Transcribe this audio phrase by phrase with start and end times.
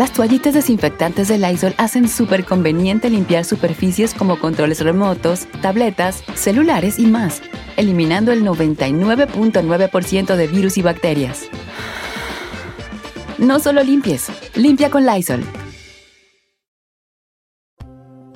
[0.00, 6.98] Las toallitas desinfectantes de Lysol hacen súper conveniente limpiar superficies como controles remotos, tabletas, celulares
[6.98, 7.42] y más,
[7.76, 11.42] eliminando el 99.9% de virus y bacterias.
[13.36, 15.44] No solo limpies, limpia con Lysol.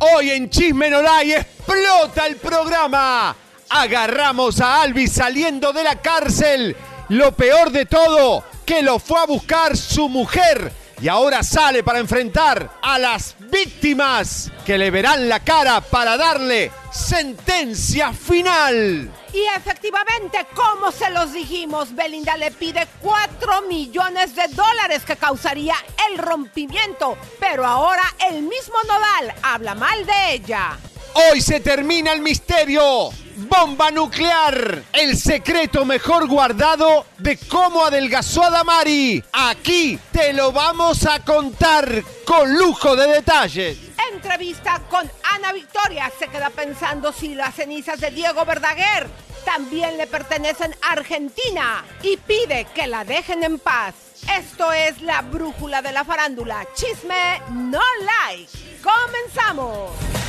[0.01, 3.35] Hoy en Chisme No Hay explota el programa.
[3.71, 6.77] Agarramos a Alvis saliendo de la cárcel.
[7.09, 11.99] Lo peor de todo, que lo fue a buscar su mujer y ahora sale para
[11.99, 19.11] enfrentar a las víctimas que le verán la cara para darle sentencia final.
[19.33, 25.75] Y efectivamente, como se los dijimos, Belinda le pide 4 millones de dólares que causaría
[26.09, 30.79] el rompimiento, pero ahora el mismo Nodal habla mal de ella.
[31.15, 33.11] Hoy se termina el misterio.
[33.37, 34.83] Bomba nuclear.
[34.93, 39.23] El secreto mejor guardado de cómo adelgazó a Damari.
[39.33, 43.79] Aquí te lo vamos a contar con lujo de detalles.
[44.13, 46.11] Entrevista con Ana Victoria.
[46.19, 49.09] Se queda pensando si las cenizas de Diego Verdaguer
[49.45, 53.95] también le pertenecen a Argentina y pide que la dejen en paz.
[54.37, 56.67] Esto es la brújula de la farándula.
[56.75, 57.81] Chisme no
[58.27, 58.51] like.
[58.83, 60.24] Comenzamos.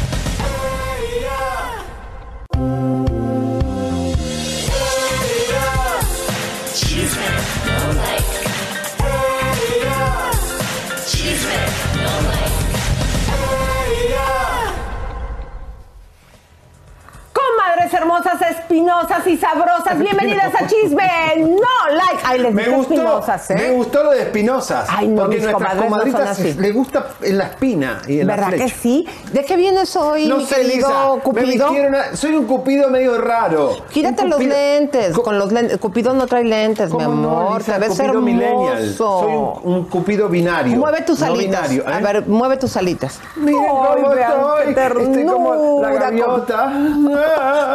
[6.75, 7.54] Chisme,
[17.65, 21.03] Comadres hermosas, espinosas y sabrosas, bienvenidas a Chisme.
[21.37, 22.21] No, like.
[22.23, 23.55] Ay, les Me gustó, espinosas, ¿eh?
[23.55, 24.87] me gustó lo de espinosas.
[24.89, 26.53] Ay, no, porque mis nuestras comadres no son comadritas así.
[26.61, 29.07] le gusta en la espina y en la ¿Verdad que sí?
[29.31, 31.45] ¿De qué vienes hoy, No mi sé, querido Lisa, me Cupido?
[31.69, 33.71] vistieron a- soy un cupido medio raro.
[33.89, 35.79] Quítate Un los lentes, Co- con los lentes.
[35.79, 37.57] Cupido no trae lentes, mi ¿Cómo no, amor.
[37.59, 37.73] Lisa?
[37.73, 38.25] Te ves Cupido hermoso.
[38.25, 38.93] millennial.
[38.93, 40.77] Soy un, un cupido binario.
[40.77, 41.67] Mueve tus no alitas.
[41.69, 41.93] binario, ¿eh?
[41.95, 43.19] A ver, mueve tus alitas.
[43.35, 44.75] Miren cómo estoy.
[45.03, 46.71] Estoy como la gaviota.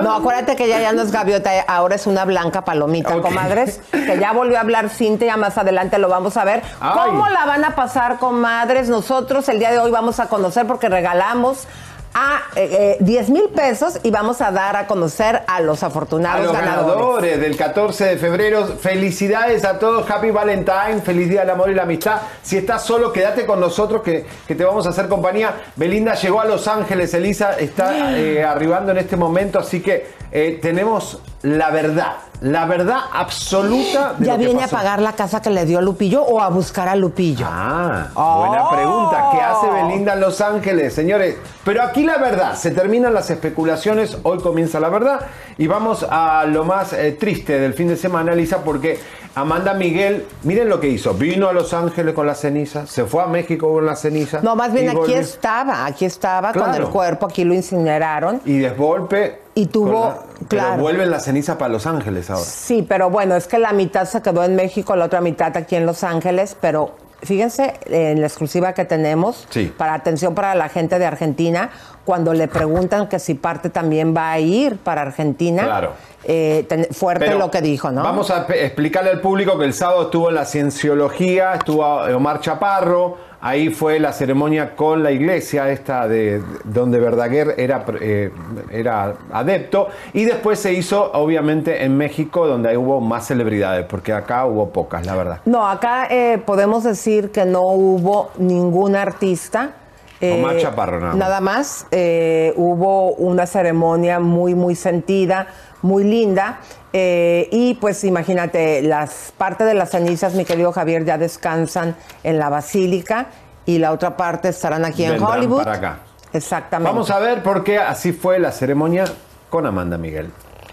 [0.03, 3.81] No, acuérdate que ya, ya no es gaviota, ahora es una blanca palomita, comadres.
[3.91, 6.63] Que ya volvió a hablar Cintia, más adelante lo vamos a ver.
[6.81, 7.11] Ay.
[7.11, 8.89] ¿Cómo la van a pasar, comadres?
[8.89, 11.67] Nosotros el día de hoy vamos a conocer porque regalamos
[12.15, 15.87] a eh, eh, 10 mil pesos y vamos a dar a conocer a los A
[15.87, 16.97] afortunados los ganadores.
[16.97, 21.75] ganadores del 14 de febrero, felicidades a todos, Happy Valentine, feliz día del amor y
[21.75, 22.23] la amistad.
[22.43, 25.55] Si estás solo, quédate con nosotros que, que te vamos a hacer compañía.
[25.77, 30.59] Belinda llegó a Los Ángeles, Elisa está eh, arribando en este momento, así que eh,
[30.61, 34.77] tenemos la verdad, la verdad absoluta de ¿Ya lo que viene pasó.
[34.77, 37.47] a pagar la casa que le dio Lupillo o a buscar a Lupillo?
[37.49, 38.47] Ah, Oh.
[38.47, 39.29] buena pregunta.
[39.33, 41.37] ¿Qué hace Belinda en Los Ángeles, señores?
[41.65, 45.21] Pero aquí la verdad, se terminan las especulaciones, hoy comienza la verdad
[45.59, 48.99] y vamos a lo más eh, triste del fin de semana, Lisa, porque
[49.35, 53.23] Amanda Miguel, miren lo que hizo, vino a Los Ángeles con la ceniza, se fue
[53.23, 54.41] a México con la ceniza.
[54.43, 58.41] No, más bien aquí volvió- estaba, aquí estaba con el cuerpo, aquí lo incineraron.
[58.45, 59.43] Y desgolpe.
[59.55, 60.19] Y tuvo- la-
[60.49, 60.83] pero claro.
[60.83, 62.45] vuelven la ceniza para Los Ángeles ahora.
[62.45, 65.77] Sí, pero bueno, es que la mitad se quedó en México, la otra mitad aquí
[65.77, 69.73] en Los Ángeles, pero fíjense en la exclusiva que tenemos, Sí.
[69.77, 71.71] para atención para la gente de Argentina,
[72.11, 75.93] cuando le preguntan que si parte también va a ir para Argentina, Claro.
[76.25, 78.03] eh, ten- fuerte Pero lo que dijo, ¿no?
[78.03, 83.17] Vamos a explicarle al público que el sábado estuvo en la cienciología, estuvo Omar Chaparro,
[83.41, 88.33] ahí fue la ceremonia con la iglesia esta de donde Verdaguer era, eh,
[88.73, 94.47] era adepto y después se hizo obviamente en México donde hubo más celebridades porque acá
[94.47, 95.39] hubo pocas la verdad.
[95.45, 99.75] No, acá eh, podemos decir que no hubo ningún artista.
[100.21, 101.17] Eh, Omar Chaparro, nada más.
[101.19, 101.87] Nada más.
[101.91, 105.47] eh, hubo una ceremonia muy, muy sentida,
[105.83, 106.61] muy linda.
[106.93, 112.39] eh, y pues imagínate, las parte de las cenizas, mi querido Javier, ya descansan en
[112.39, 113.27] la basílica
[113.67, 115.59] y la otra parte estarán aquí en Vendrán Hollywood.
[115.65, 115.99] para acá.
[116.33, 116.91] Exactamente.
[116.93, 119.05] Vamos a ver por qué así fue la ceremonia
[119.49, 120.31] con Amanda Miguel.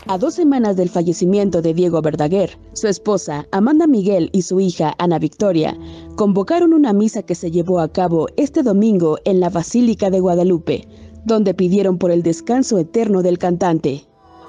[0.10, 4.96] A dos semanas del fallecimiento de Diego Verdaguer, su esposa, Amanda Miguel, y su hija,
[5.00, 5.78] Ana Victoria,
[6.16, 10.88] convocaron una misa que se llevó a cabo este domingo en la Basílica de Guadalupe,
[11.26, 14.06] donde pidieron por el descanso eterno del cantante.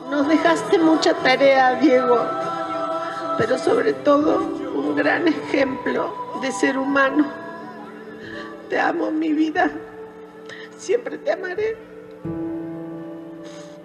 [0.09, 2.19] Nos dejaste mucha tarea, Diego,
[3.37, 4.39] pero sobre todo
[4.77, 7.27] un gran ejemplo de ser humano.
[8.71, 9.73] Te amo, mi vida.
[10.77, 11.77] Siempre te amaré.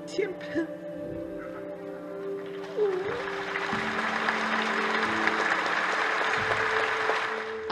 [0.05, 0.82] Siempre.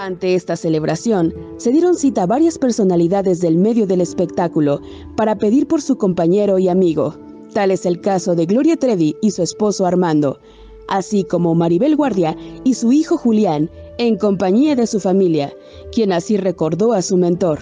[0.01, 4.81] Ante esta celebración, se dieron cita varias personalidades del medio del espectáculo
[5.15, 7.15] para pedir por su compañero y amigo.
[7.53, 10.39] Tal es el caso de Gloria Trevi y su esposo Armando,
[10.88, 13.69] así como Maribel Guardia y su hijo Julián,
[14.00, 15.53] en compañía de su familia,
[15.92, 17.59] quien así recordó a su mentor.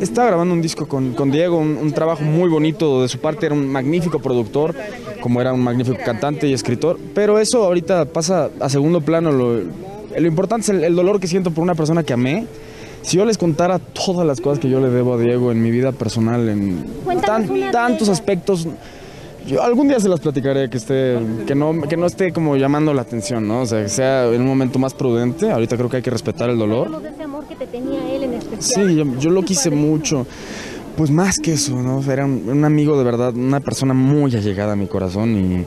[0.00, 3.46] Estaba grabando un disco con, con Diego, un, un trabajo muy bonito de su parte,
[3.46, 4.72] era un magnífico productor,
[5.20, 9.62] como era un magnífico cantante y escritor, pero eso ahorita pasa a segundo plano, lo,
[10.16, 12.46] lo importante es el, el dolor que siento por una persona que amé.
[13.02, 15.70] Si yo les contara todas las cosas que yo le debo a Diego en mi
[15.70, 16.84] vida personal, en
[17.24, 18.66] tan- tantos aspectos,
[19.46, 21.16] yo algún día se las platicaré que esté,
[21.46, 23.62] que no, que no esté como llamando la atención, ¿no?
[23.62, 25.50] O sea, que sea en un momento más prudente.
[25.50, 27.00] Ahorita creo que hay que respetar el dolor.
[27.00, 28.88] de ese amor que te tenía él en especial.
[28.88, 30.26] Sí, yo, yo lo quise mucho.
[30.96, 32.02] Pues más que eso, ¿no?
[32.12, 35.66] Era un, un amigo de verdad, una persona muy allegada a mi corazón y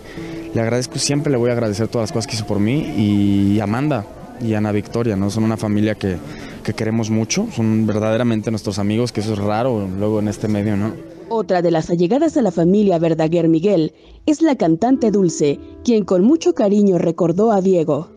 [0.53, 3.59] le agradezco, siempre le voy a agradecer todas las cosas que hizo por mí y
[3.61, 4.05] Amanda
[4.41, 5.29] y Ana Victoria, ¿no?
[5.29, 6.17] Son una familia que,
[6.63, 10.77] que queremos mucho, son verdaderamente nuestros amigos, que eso es raro luego en este medio,
[10.77, 10.93] ¿no?
[11.29, 13.93] Otra de las allegadas a la familia Verdaguer Miguel
[14.25, 18.09] es la cantante Dulce, quien con mucho cariño recordó a Diego.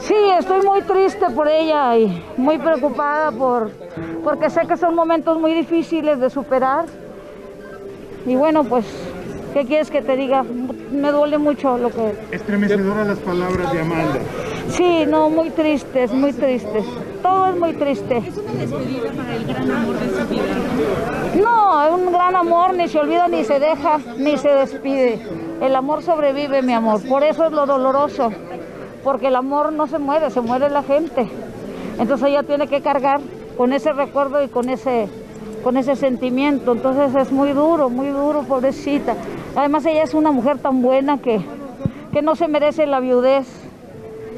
[0.00, 3.70] Sí, estoy muy triste por ella y muy preocupada por
[4.22, 6.86] porque sé que son momentos muy difíciles de superar.
[8.26, 8.84] Y bueno, pues,
[9.54, 10.42] ¿qué quieres que te diga?
[10.42, 12.12] Me duele mucho lo que...
[12.32, 14.18] Estremecedoras las palabras de Amanda.
[14.68, 16.84] Sí, no, muy tristes, muy tristes.
[17.22, 18.18] Todo es muy triste.
[18.18, 21.42] Es una despedida para el gran amor de su vida.
[21.42, 25.20] No, es un gran amor, ni se olvida, ni se deja, ni se despide.
[25.60, 27.00] El amor sobrevive, mi amor.
[27.08, 28.30] Por eso es lo doloroso.
[29.04, 31.28] Porque el amor no se muere, se muere la gente.
[31.98, 33.20] Entonces ella tiene que cargar
[33.56, 35.08] con ese recuerdo y con ese,
[35.62, 36.72] con ese sentimiento.
[36.72, 39.14] Entonces es muy duro, muy duro, pobrecita.
[39.56, 41.40] Además ella es una mujer tan buena que,
[42.12, 43.63] que no se merece la viudez.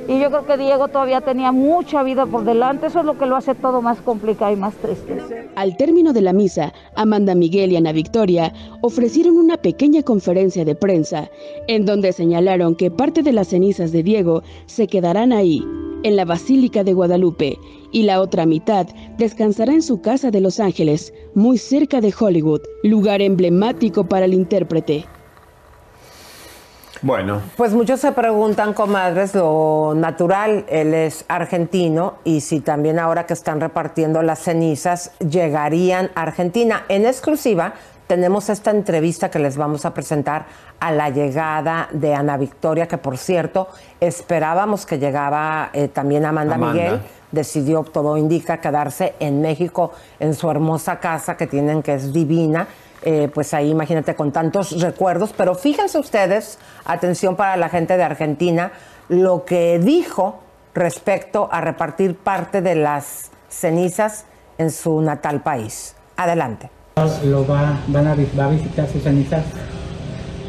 [0.09, 2.87] Y yo creo que Diego todavía tenía mucha vida por delante.
[2.87, 5.19] Eso es lo que lo hace todo más complicado y más triste.
[5.57, 10.75] Al término de la misa, Amanda Miguel y Ana Victoria ofrecieron una pequeña conferencia de
[10.75, 11.29] prensa
[11.67, 15.65] en donde señalaron que parte de las cenizas de Diego se quedarán ahí,
[16.03, 17.59] en la Basílica de Guadalupe,
[17.91, 18.87] y la otra mitad
[19.19, 24.35] descansará en su casa de Los Ángeles, muy cerca de Hollywood, lugar emblemático para el
[24.35, 25.05] intérprete.
[27.03, 33.27] Bueno, Pues muchos se preguntan, comadres, lo natural, él es argentino y si también ahora
[33.27, 36.85] que están repartiendo las cenizas llegarían a Argentina.
[36.89, 37.75] En exclusiva
[38.07, 40.47] tenemos esta entrevista que les vamos a presentar
[40.81, 43.69] a la llegada de Ana Victoria, que por cierto
[44.01, 46.73] esperábamos que llegaba eh, también Amanda, Amanda.
[46.73, 47.01] Miguel.
[47.33, 52.69] Decidió, todo indica, quedarse en México, en su hermosa casa que tienen, que es divina.
[53.03, 58.03] Eh, pues ahí imagínate con tantos recuerdos, pero fíjense ustedes, atención para la gente de
[58.03, 58.73] Argentina,
[59.09, 60.41] lo que dijo
[60.75, 64.25] respecto a repartir parte de las cenizas
[64.59, 65.95] en su natal país.
[66.17, 66.71] Adelante.
[67.25, 69.45] Lo va, van a, vi- va a visitar sus cenizas.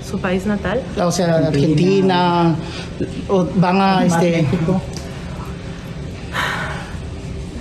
[0.04, 0.82] ¿Su país natal?
[1.02, 2.56] O sea, Argentina,
[3.28, 4.48] o van a este.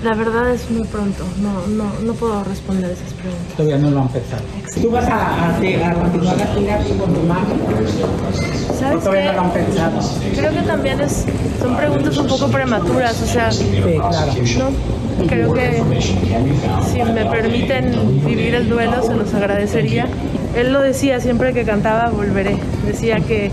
[0.06, 1.24] La verdad es muy pronto.
[1.42, 3.56] No, no, no puedo responder esas preguntas.
[3.56, 4.42] Todavía no lo han pensado.
[4.80, 7.54] ¿Tú vas a, a, a continuar la gira con tu mami?
[8.78, 9.26] ¿Sabes ¿O todavía qué?
[9.26, 10.00] no lo han pensado?
[10.36, 11.24] Creo que también es,
[11.60, 14.32] son preguntas un poco prematuras, o sea, claro.
[14.58, 15.82] no, creo que
[16.92, 20.06] si me permiten vivir el duelo se los agradecería.
[20.54, 23.50] Él lo decía siempre que cantaba volveré, decía que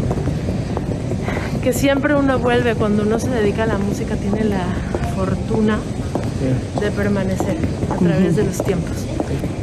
[1.63, 4.65] que siempre uno vuelve cuando uno se dedica a la música tiene la
[5.15, 5.79] fortuna
[6.79, 7.57] de permanecer
[7.91, 8.97] a través de los tiempos.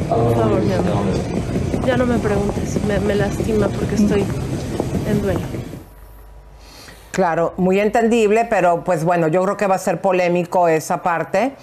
[0.09, 4.25] Por favor, mi amor, ya no me preguntes, me, me lastima porque estoy
[5.09, 5.41] en duelo.
[7.11, 11.53] Claro, muy entendible, pero pues bueno, yo creo que va a ser polémico esa parte.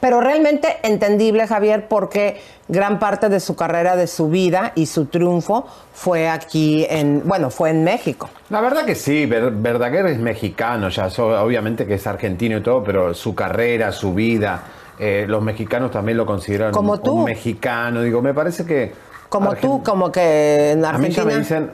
[0.00, 5.06] Pero realmente entendible, Javier, porque gran parte de su carrera, de su vida y su
[5.06, 8.28] triunfo fue aquí en, bueno, fue en México.
[8.50, 12.62] La verdad que sí, Ver- Verdaguer es mexicano, ya so- obviamente que es argentino y
[12.62, 14.62] todo, pero su carrera, su vida,
[14.98, 17.12] eh, los mexicanos también lo consideran Como un, tú.
[17.12, 18.02] un mexicano.
[18.02, 18.92] Digo, me parece que.
[19.28, 21.24] Como Argen- tú, como que en A mí ya Argentina.
[21.24, 21.70] me dicen,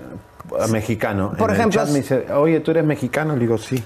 [0.70, 1.32] mexicano.
[1.38, 3.34] Por En el ejemplo, chat me dice, oye, ¿tú eres mexicano?
[3.34, 3.82] Le digo, sí.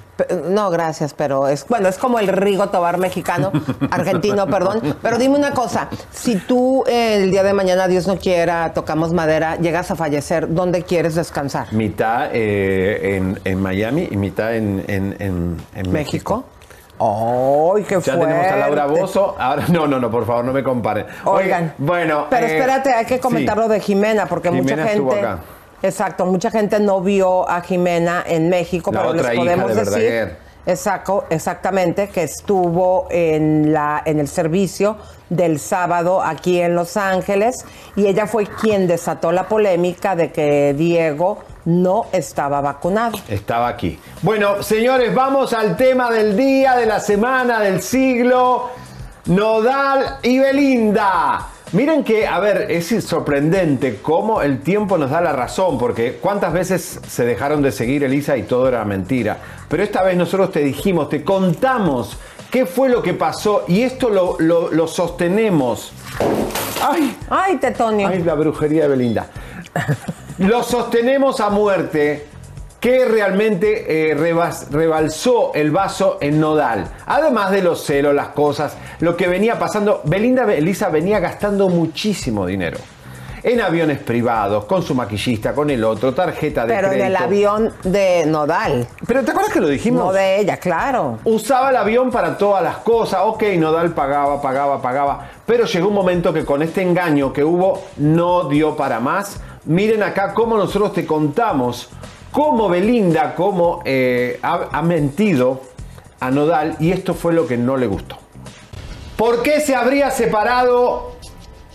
[0.48, 3.52] No, gracias, pero es bueno, es como el Rigo Tobar mexicano,
[3.90, 4.96] argentino, perdón.
[5.02, 9.12] Pero dime una cosa, si tú eh, el día de mañana, Dios no quiera, tocamos
[9.12, 11.72] madera, llegas a fallecer, ¿dónde quieres descansar?
[11.72, 15.16] Mitad eh, en, en Miami y mitad en, en-
[15.74, 16.44] en- México.
[16.98, 19.00] ¡Ay, qué Ya tenemos a Laura fuerte!
[19.00, 19.34] Bozo.
[19.38, 21.06] Ahora, no, no, no, por favor, no me comparen.
[21.24, 22.26] Oye, Oigan, bueno.
[22.30, 23.60] Pero eh, espérate, hay que comentar sí.
[23.62, 25.26] lo de Jimena, porque Jimena mucha estuvo gente.
[25.26, 25.38] acá.
[25.84, 30.36] Exacto, mucha gente no vio a Jimena en México, La pero les podemos de decir.
[30.66, 34.96] Exacto, exactamente, que estuvo en, la, en el servicio
[35.28, 40.74] del sábado aquí en Los Ángeles y ella fue quien desató la polémica de que
[40.74, 43.18] Diego no estaba vacunado.
[43.28, 44.00] Estaba aquí.
[44.22, 48.70] Bueno, señores, vamos al tema del día, de la semana, del siglo.
[49.26, 51.48] Nodal y Belinda.
[51.74, 56.52] Miren que, a ver, es sorprendente cómo el tiempo nos da la razón, porque cuántas
[56.52, 59.38] veces se dejaron de seguir Elisa y todo era mentira.
[59.68, 62.16] Pero esta vez nosotros te dijimos, te contamos
[62.50, 65.92] qué fue lo que pasó y esto lo, lo- lo sostenemos.
[66.80, 67.16] ¡Ay!
[67.28, 68.06] ¡Ay, Tetonio!
[68.06, 69.26] ¡Ay, la brujería de Belinda!
[70.38, 72.26] Lo sostenemos a muerte
[72.84, 76.86] que realmente eh, rebas- rebalsó el vaso en nodal.
[77.06, 82.44] Además de los celos, las cosas, lo que venía pasando, Belinda Elisa venía gastando muchísimo
[82.44, 82.76] dinero.
[83.42, 87.06] En aviones privados, con su maquillista, con el otro, tarjeta de Pero en crédito.
[87.06, 88.86] el avión de Nodal.
[89.06, 90.04] Pero ¿te acuerdas que lo dijimos?
[90.04, 91.20] No de ella, claro.
[91.24, 93.20] Usaba el avión para todas las cosas.
[93.24, 95.26] Ok, Nodal pagaba, pagaba, pagaba.
[95.46, 99.40] Pero llegó un momento que con este engaño que hubo no dio para más.
[99.64, 101.88] Miren acá cómo nosotros te contamos
[102.34, 105.60] cómo Belinda, cómo eh, ha, ha mentido
[106.20, 108.16] a Nodal y esto fue lo que no le gustó.
[109.16, 111.12] ¿Por qué se habría separado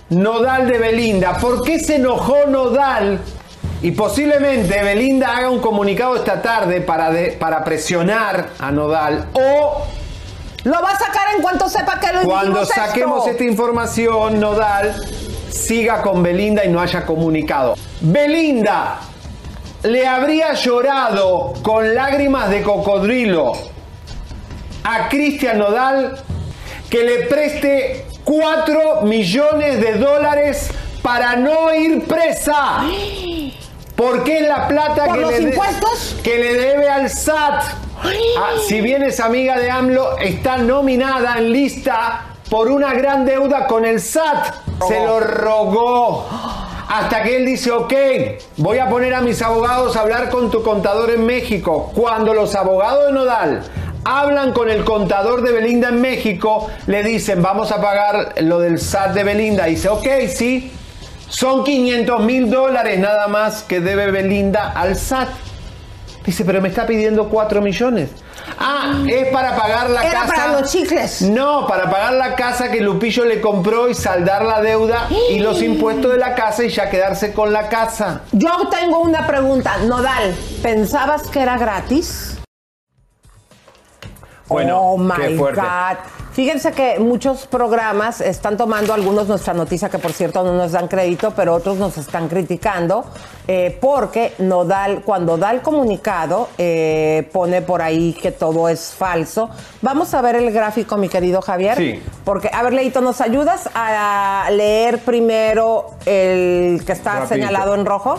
[0.10, 1.38] Nodal de Belinda?
[1.38, 3.20] ¿Por qué se enojó Nodal?
[3.82, 9.84] Y posiblemente Belinda haga un comunicado esta tarde para, de- para presionar a Nodal o
[10.66, 13.32] Lo va a sacar en cuanto sepa que lo cuando saquemos esto.
[13.32, 14.94] esta información, Nodal
[15.50, 17.76] siga con Belinda y no haya comunicado.
[18.02, 19.00] Belinda
[19.84, 23.54] le habría llorado con lágrimas de cocodrilo
[24.84, 26.22] a Cristian Nodal
[26.90, 30.70] que le preste 4 millones de dólares
[31.02, 32.84] para no ir presa.
[33.96, 36.16] Porque es la plata ¿Por que, los le impuestos?
[36.24, 37.64] que le debe al SAT.
[38.02, 43.68] Ah, si bien es amiga de AMLO, está nominada en lista por una gran deuda
[43.68, 44.54] con el SAT.
[44.88, 46.28] Se lo rogó.
[46.90, 47.94] Hasta que él dice, ok,
[48.58, 51.92] voy a poner a mis abogados a hablar con tu contador en México.
[51.94, 53.62] Cuando los abogados de Nodal
[54.04, 58.80] hablan con el contador de Belinda en México, le dicen, vamos a pagar lo del
[58.80, 59.66] SAT de Belinda.
[59.66, 60.72] dice, ok, sí,
[61.28, 65.30] son 500 mil dólares nada más que debe Belinda al SAT.
[66.30, 68.12] Dice, pero me está pidiendo 4 millones.
[68.60, 70.34] Ah, es para pagar la Era casa.
[70.36, 71.24] para los chicles.
[71.24, 75.60] No, para pagar la casa que Lupillo le compró y saldar la deuda y los
[75.64, 78.22] impuestos de la casa y ya quedarse con la casa.
[78.32, 79.78] Yo tengo una pregunta.
[79.88, 82.38] Nodal, ¿pensabas que era gratis?
[84.48, 85.62] Bueno, oh my qué fuerte.
[85.62, 85.98] God.
[86.40, 90.88] Fíjense que muchos programas están tomando algunos nuestra noticia, que por cierto no nos dan
[90.88, 93.04] crédito, pero otros nos están criticando,
[93.46, 99.50] eh, porque Nodal, cuando da el comunicado, eh, pone por ahí que todo es falso.
[99.82, 101.76] Vamos a ver el gráfico, mi querido Javier.
[101.76, 102.02] Sí.
[102.24, 107.36] Porque, a ver, Leito, ¿nos ayudas a leer primero el que está Rapidito.
[107.36, 108.18] señalado en rojo?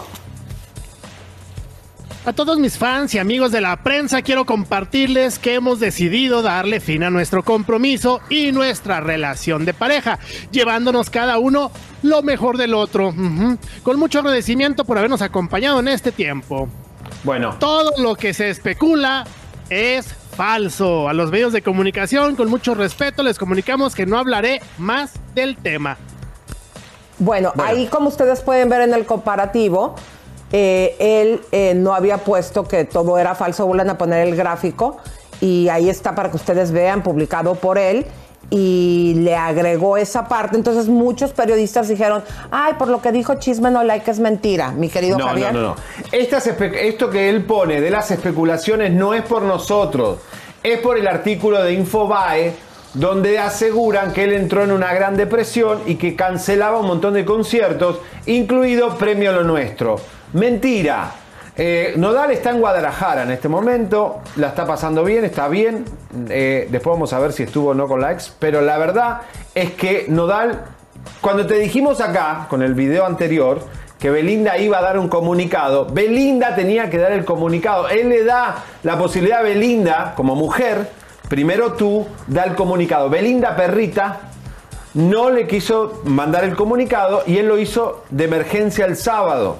[2.26, 6.78] A todos mis fans y amigos de la prensa quiero compartirles que hemos decidido darle
[6.78, 10.18] fin a nuestro compromiso y nuestra relación de pareja,
[10.50, 11.70] llevándonos cada uno
[12.02, 13.14] lo mejor del otro.
[13.82, 16.68] Con mucho agradecimiento por habernos acompañado en este tiempo.
[17.24, 17.56] Bueno.
[17.58, 19.24] Todo lo que se especula
[19.70, 21.08] es falso.
[21.08, 25.56] A los medios de comunicación, con mucho respeto, les comunicamos que no hablaré más del
[25.56, 25.96] tema.
[27.18, 29.94] Bueno, ahí como ustedes pueden ver en el comparativo,
[30.52, 33.66] eh, él eh, no había puesto que todo era falso.
[33.66, 34.96] Vuelven a poner el gráfico
[35.40, 38.06] y ahí está para que ustedes vean, publicado por él.
[38.52, 40.56] Y le agregó esa parte.
[40.56, 44.88] Entonces muchos periodistas dijeron, ay, por lo que dijo Chisme no like es mentira, mi
[44.88, 45.52] querido No, Javier.
[45.54, 45.76] no, no, no.
[46.10, 50.18] Estas esto que él pone de las especulaciones no es por nosotros,
[50.64, 52.52] es por el artículo de Infobae
[52.94, 57.24] donde aseguran que él entró en una gran depresión y que cancelaba un montón de
[57.24, 60.00] conciertos, incluido Premio Lo Nuestro.
[60.32, 61.12] Mentira.
[61.56, 65.84] Eh, Nodal está en Guadalajara en este momento, la está pasando bien, está bien.
[66.28, 69.22] Eh, después vamos a ver si estuvo o no con la ex, pero la verdad
[69.54, 70.64] es que Nodal,
[71.20, 73.60] cuando te dijimos acá, con el video anterior,
[73.98, 75.84] que Belinda iba a dar un comunicado.
[75.84, 77.88] Belinda tenía que dar el comunicado.
[77.88, 80.88] Él le da la posibilidad a Belinda, como mujer,
[81.30, 83.08] primero tú, da el comunicado.
[83.08, 84.20] Belinda Perrita
[84.94, 89.56] no le quiso mandar el comunicado y él lo hizo de emergencia el sábado.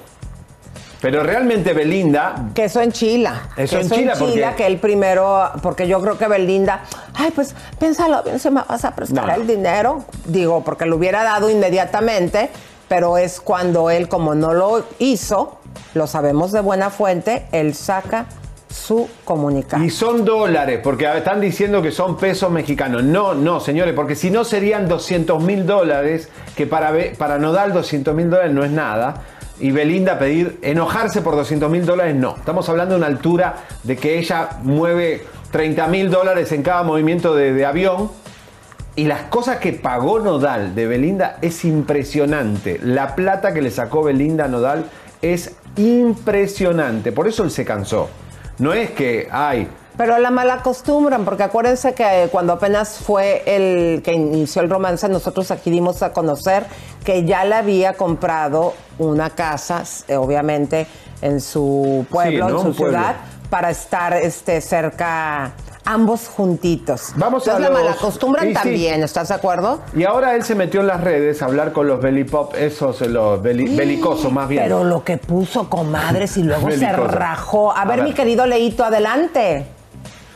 [0.99, 2.49] Pero realmente Belinda...
[2.53, 3.49] Que eso en Chila.
[3.57, 6.81] Eso que en Chila, porque- que él primero, porque yo creo que Belinda,
[7.15, 9.33] ay, pues piénsalo bien, se me vas a prestar No.
[9.33, 10.03] el dinero.
[10.25, 12.51] Digo, porque lo hubiera dado inmediatamente,
[12.87, 15.57] pero es cuando él, como no lo hizo,
[15.95, 18.25] lo sabemos de buena fuente, él saca
[18.71, 19.83] su comunicado.
[19.83, 23.03] Y son dólares, porque están diciendo que son pesos mexicanos.
[23.03, 28.15] No, no, señores, porque si no serían 200 mil dólares, que para, para Nodal 200
[28.15, 29.23] mil dólares no es nada.
[29.59, 32.35] Y Belinda pedir, enojarse por 200 mil dólares, no.
[32.37, 37.35] Estamos hablando de una altura de que ella mueve 30 mil dólares en cada movimiento
[37.35, 38.09] de, de avión.
[38.95, 42.79] Y las cosas que pagó Nodal de Belinda es impresionante.
[42.83, 44.85] La plata que le sacó Belinda a Nodal
[45.21, 47.11] es impresionante.
[47.11, 48.09] Por eso él se cansó.
[48.61, 54.03] No es que, ay, Pero la mala acostumbran, porque acuérdense que cuando apenas fue el
[54.03, 56.67] que inició el romance, nosotros aquí dimos a conocer
[57.03, 60.85] que ya le había comprado una casa, eh, obviamente,
[61.23, 62.59] en su pueblo, Sí, ¿no?
[62.59, 62.99] en su pueblo.
[63.51, 65.51] Para estar este, cerca,
[65.83, 67.11] ambos juntitos.
[67.17, 68.53] Vamos a Entonces la los- mala acostumbran Sí, sí.
[68.55, 69.81] también, ¿estás de acuerdo?
[69.93, 73.01] Y ahora él se metió en las redes a hablar con los belly pop, esos,
[73.01, 74.63] los beli- belicosos más bien.
[74.63, 77.73] Pero lo que puso, comadres, y luego se rajó.
[77.73, 78.07] A, A ver, ver.
[78.07, 79.65] mi querido Leito, adelante.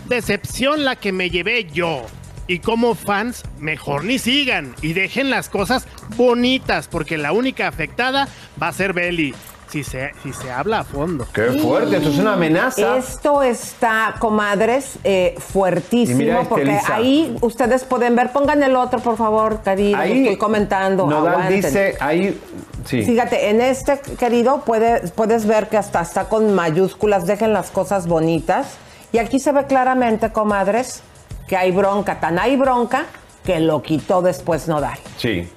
[0.09, 2.01] Decepción la que me llevé yo.
[2.47, 8.27] Y como fans, mejor ni sigan y dejen las cosas bonitas, porque la única afectada
[8.61, 9.33] va a ser Belly,
[9.75, 11.27] si se, si se habla a fondo.
[11.33, 12.95] Qué fuerte, esto es una amenaza.
[12.95, 18.77] Esto está, comadres, eh, fuertísimo, Y mira este, porque ahí ustedes pueden ver, pongan el
[18.77, 21.07] otro, por favor, querido, Ahí estoy comentando.
[21.07, 22.39] Nodal dice, ahí,
[22.85, 23.01] sí.
[23.01, 28.07] Fíjate, en este, querido, puede- puedes ver que hasta está con mayúsculas, dejen las cosas
[28.07, 28.77] bonitas.
[29.11, 31.01] Y aquí se ve claramente, comadres,
[31.49, 33.07] que hay bronca, tan hay bronca
[33.43, 34.97] que lo quitó después Nodal.
[35.17, 35.49] Sí.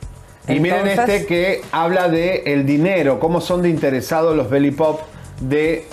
[0.49, 5.01] Y miren este que habla de el dinero, cómo son de interesados los belly pop
[5.41, 5.87] de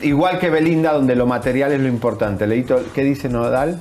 [0.00, 2.46] igual que Belinda, donde lo material es lo importante.
[2.46, 3.80] Leito, ¿qué dice Nodal?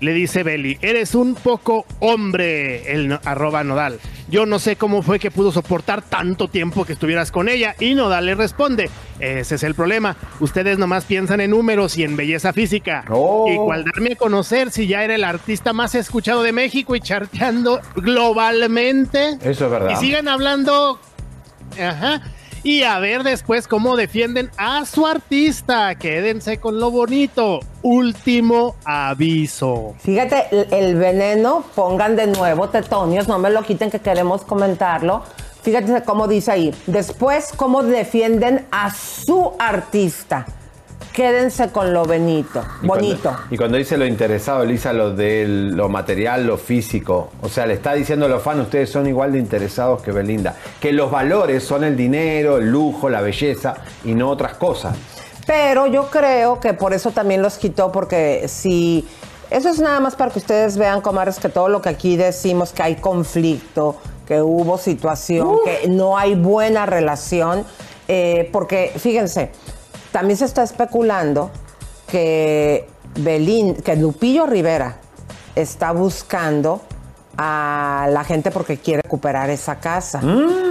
[0.00, 3.98] Le dice Belly, eres un poco hombre, el no- arroba Nodal.
[4.28, 7.74] Yo no sé cómo fue que pudo soportar tanto tiempo que estuvieras con ella.
[7.80, 10.16] Y Nodal le responde, ese es el problema.
[10.38, 13.04] Ustedes nomás piensan en números y en belleza física.
[13.10, 13.46] Oh.
[13.52, 17.00] Y cual darme a conocer si ya era el artista más escuchado de México y
[17.00, 19.36] charteando globalmente.
[19.42, 19.90] Eso es verdad.
[19.90, 20.98] Y sigan hablando.
[21.78, 22.22] Ajá.
[22.62, 25.94] Y a ver después cómo defienden a su artista.
[25.94, 27.60] Quédense con lo bonito.
[27.82, 29.94] Último aviso.
[30.00, 35.22] Fíjate, el, veneno, pongan de nuevo, tetonios, no me lo quiten que queremos comentarlo.
[35.62, 36.74] Fíjate cómo dice ahí.
[36.86, 40.46] Después, cómo defienden a su artista.
[41.12, 42.62] Quédense con lo bonito.
[42.82, 43.22] Y Bonito.
[43.30, 47.30] Cuando, y cuando dice lo interesado, Elisa, lo de lo material, lo físico.
[47.42, 50.56] O sea, le está diciendo a los fans, ustedes son igual de interesados que Belinda.
[50.80, 54.96] Que los valores son el dinero, el lujo, la belleza y no otras cosas.
[55.46, 59.06] Pero yo creo que por eso también los quitó, porque si.
[59.50, 62.72] Eso es nada más para que ustedes vean, comadres, que todo lo que aquí decimos,
[62.72, 63.96] que hay conflicto,
[64.28, 67.64] que hubo situación, que no hay buena relación.
[68.06, 69.50] eh, porque, fíjense,
[70.12, 71.50] también se está especulando
[72.06, 74.96] que Belín, que Lupillo Rivera
[75.54, 76.80] está buscando
[77.36, 80.20] a la gente porque quiere recuperar esa casa.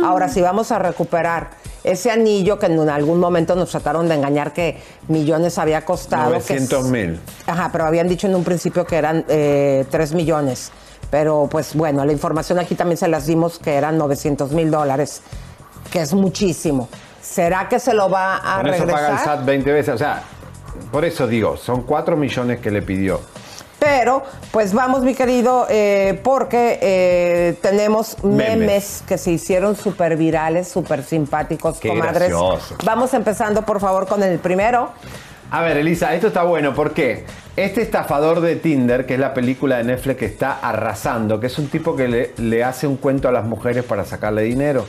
[0.06, 1.50] Ahora, si vamos a recuperar
[1.84, 6.32] ese anillo que en algún momento nos trataron de engañar que millones había costado.
[6.34, 7.20] que es- 900 mil.
[7.48, 10.72] Ajá, pero habían dicho en un principio que eran eh, 3 millones.
[11.10, 15.22] Pero pues bueno, la información aquí también se las dimos que eran 900 mil dólares,
[15.92, 16.88] que es muchísimo.
[17.30, 19.38] ¿Será que se lo va a Con eso paga el regresar?
[19.38, 19.94] SAT 20 veces.
[19.94, 20.24] O sea,
[20.92, 23.22] por eso digo, son 4 millones que le pidió.
[23.78, 28.58] Pero, pues vamos, mi querido, eh, porque eh, tenemos memes.
[28.58, 29.04] Memes.
[29.08, 32.30] que se hicieron súper virales, súper simpáticos, Qué comadres.
[32.30, 32.76] gracioso.
[32.84, 34.90] Vamos empezando, por favor, con el primero.
[35.52, 36.74] A ver, Elisa, esto está bueno.
[36.74, 37.26] ¿Por qué?
[37.56, 41.58] Este estafador de Tinder, que es la película de Netflix que está arrasando, que es
[41.58, 44.86] un tipo que le, le hace un cuento a las mujeres para sacarle dinero.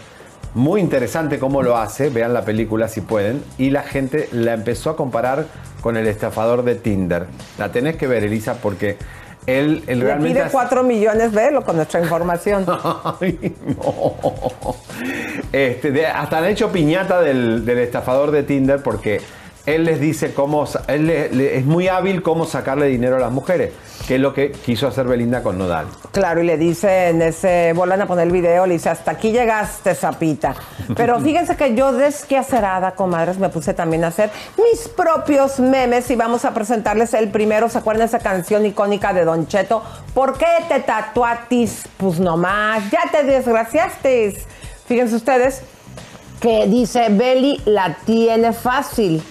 [0.54, 3.42] Muy interesante cómo lo hace, vean la película si pueden.
[3.58, 5.46] Y la gente la empezó a comparar
[5.80, 7.26] con el estafador de Tinder.
[7.58, 8.96] La tenés que ver, Elisa, porque
[9.46, 10.28] él, realmente...
[10.28, 12.66] pide hace- 4 millones, velo con nuestra información.
[13.20, 14.14] Ay, no.
[15.52, 19.20] Este, de- hasta han hecho piñata del, del estafador de Tinder porque
[19.66, 23.32] él les dice cómo, él le- le- es muy hábil cómo sacarle dinero a las
[23.32, 23.72] mujeres.
[24.08, 25.86] que es lo que quiso hacer Belinda con Nodal.
[26.10, 29.30] Claro, y le dice en ese, vuelvan a poner el video, le dice, hasta aquí
[29.30, 30.54] llegaste, zapita.
[30.96, 36.16] Pero fíjense que yo desquacerada, comadres, me puse también a hacer mis propios memes y
[36.16, 37.68] vamos a presentarles el primero.
[37.68, 39.82] ¿Se acuerdan de esa canción icónica de Don Cheto?
[40.14, 41.84] ¿Por qué te tatuatis?
[41.98, 44.38] Pues nomás, ya te desgraciaste.
[44.86, 45.62] Fíjense ustedes
[46.40, 49.22] que dice, Beli la tiene fácil.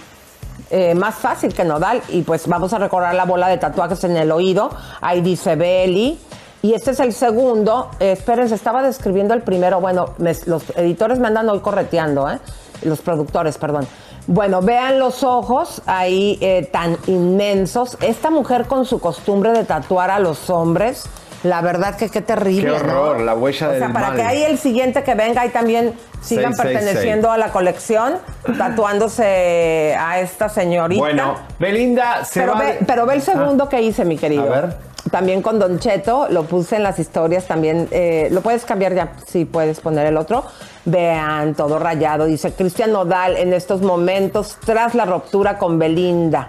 [0.70, 2.02] Eh, más fácil que Nodal.
[2.08, 4.70] Y pues vamos a recordar la bola de tatuajes en el oído.
[5.00, 6.18] Ahí dice Belly.
[6.62, 7.90] Y este es el segundo.
[8.00, 9.80] Eh, espérense, estaba describiendo el primero.
[9.80, 10.14] Bueno,
[10.46, 12.38] los editores me andan hoy correteando, ¿eh?
[12.82, 13.86] Los productores, perdón.
[14.26, 17.96] Bueno, vean los ojos ahí eh, tan inmensos.
[18.00, 21.04] Esta mujer con su costumbre de tatuar a los hombres.
[21.42, 22.62] La verdad que qué terrible.
[22.62, 22.76] Qué ¿no?
[22.76, 24.16] horror, la huella O sea, del para mal.
[24.16, 26.58] que ahí el siguiente que venga y también sigan 666.
[26.84, 28.14] perteneciendo a la colección,
[28.58, 31.00] tatuándose a esta señorita.
[31.00, 32.60] Bueno, Belinda se pero, va...
[32.60, 34.52] ve, pero ve el segundo que hice, mi querido.
[34.52, 34.76] A ver.
[35.10, 37.88] También con Don Cheto, lo puse en las historias también.
[37.90, 40.44] eh, lo puedes cambiar ya, si puedes poner el otro.
[40.84, 42.26] Vean, todo rayado.
[42.26, 46.48] Dice Cristian Nodal en estos momentos tras la ruptura con Belinda.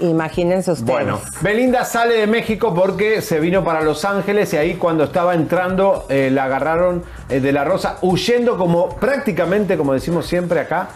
[0.00, 0.90] Imagínense ustedes.
[0.90, 5.34] Bueno, Belinda sale de México porque se vino para Los Ángeles y ahí cuando estaba
[5.34, 10.88] entrando eh, la agarraron eh, de la Rosa, huyendo como prácticamente, como decimos siempre acá,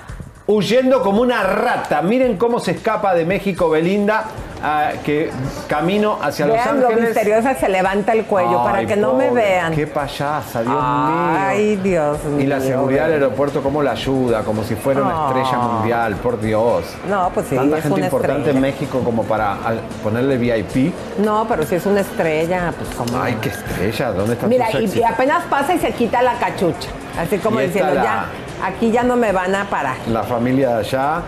[0.55, 2.03] huyendo como una rata.
[2.03, 4.25] Miren cómo se escapa de México Belinda,
[4.63, 5.31] ah, que
[5.69, 7.11] camino hacia Los Vean lo Ángeles.
[7.11, 9.73] misteriosa se levanta el cuello para Ay, que no me vean.
[9.75, 11.83] Qué payasa, Dios Ay, mío.
[11.83, 12.41] Dios mío.
[12.41, 16.41] Y la seguridad del aeropuerto, cómo la ayuda, como si fuera una estrella mundial, por
[16.41, 16.85] Dios.
[17.09, 18.57] No, pues sí, Tanta es gente una importante estrella.
[18.57, 19.57] en México como para
[20.03, 20.93] ponerle VIP.
[21.19, 23.23] No, pero si es una estrella, pues como.
[23.23, 26.89] Ay, qué estrella, ¿dónde está Mira, tu y, apenas pasa y se quita la cachucha.
[27.19, 28.25] Así como Y diciendo, la- ya,
[28.63, 29.97] aquí ya no me van a parar.
[30.09, 31.23] La familia de allá,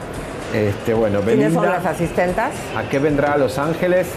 [0.52, 2.50] este, bueno, ¿Quiénes son las Belinda, asistentas?
[2.76, 4.08] ¿a qué vendrá a Los Ángeles?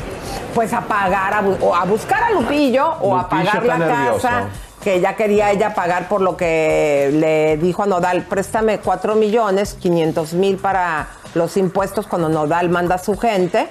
[0.53, 4.21] Pues a pagar, a bu- o a buscar a Lupillo o a pagar la nervioso.
[4.21, 4.43] casa
[4.83, 9.73] que ya quería ella pagar por lo que le dijo a Nodal, préstame 4 millones,
[9.79, 13.67] 500 mil para los impuestos cuando Nodal manda a su gente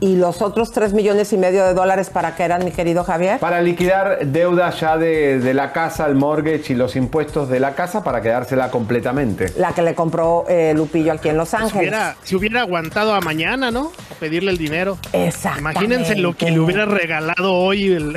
[0.00, 3.38] y los otros 3 millones y medio de dólares para qué eran, mi querido Javier.
[3.38, 7.74] Para liquidar deudas ya de, de la casa, el mortgage y los impuestos de la
[7.74, 9.52] casa para quedársela completamente.
[9.56, 11.76] La que le compró eh, Lupillo aquí en Los Si Ángeles.
[11.76, 13.92] hubiera, si hubiera aguantado a mañana, ¿no?
[14.10, 14.98] A pedirle el dinero.
[15.12, 15.84] Exactamente.
[15.84, 18.16] Imagínense lo que le hubiera regalado hoy el,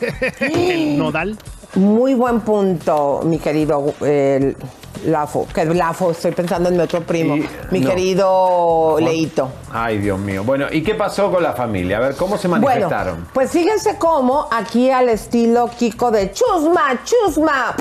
[0.40, 1.36] el nodal.
[1.74, 4.54] Muy buen punto, mi querido eh,
[5.04, 5.46] Lafo.
[5.52, 7.36] Que Lafo, estoy pensando en mi otro primo.
[7.36, 7.90] Y- mi no.
[7.90, 8.96] querido.
[9.00, 9.48] Leito.
[9.72, 10.42] Ay, Dios mío.
[10.44, 11.98] Bueno, ¿y qué pasó con la familia?
[11.98, 13.28] A ver, ¿cómo se Bueno, manifestaron?
[13.32, 17.74] pues fíjense cómo aquí al estilo Kiko de Chusma, Chusma.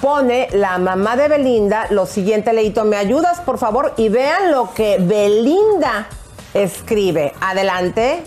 [0.00, 3.94] Pone la mamá de Belinda lo siguiente, Leito, ¿me ayudas, por favor?
[3.96, 6.06] Y vean lo que Belinda
[6.52, 7.32] escribe.
[7.40, 8.22] Adelante.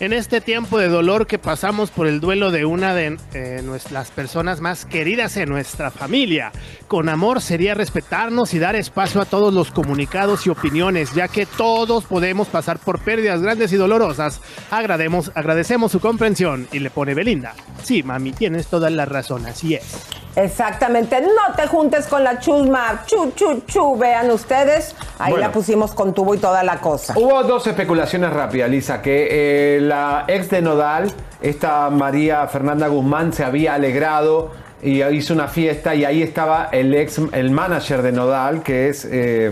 [0.00, 4.12] En este tiempo de dolor que pasamos por el duelo de una de eh, nuestras
[4.12, 6.52] personas más queridas en nuestra familia,
[6.86, 11.46] con amor sería respetarnos y dar espacio a todos los comunicados y opiniones, ya que
[11.46, 14.40] todos podemos pasar por pérdidas grandes y dolorosas.
[14.70, 17.54] Agrademos, agradecemos su comprensión y le pone Belinda.
[17.82, 19.96] Sí, mami, tienes toda la razón, así es.
[20.36, 25.46] Exactamente, no te juntes con la chusma, chu, chu, chu, vean ustedes, ahí Bueno.
[25.48, 27.14] la pusimos con tubo y toda la cosa.
[27.16, 31.10] Hubo dos especulaciones rápidas, Lisa, que eh, la ex de Nodal,
[31.42, 36.94] esta María Fernanda Guzmán, se había alegrado y hizo una fiesta y ahí estaba el
[36.94, 39.50] ex, el manager de Nodal, que es, eh,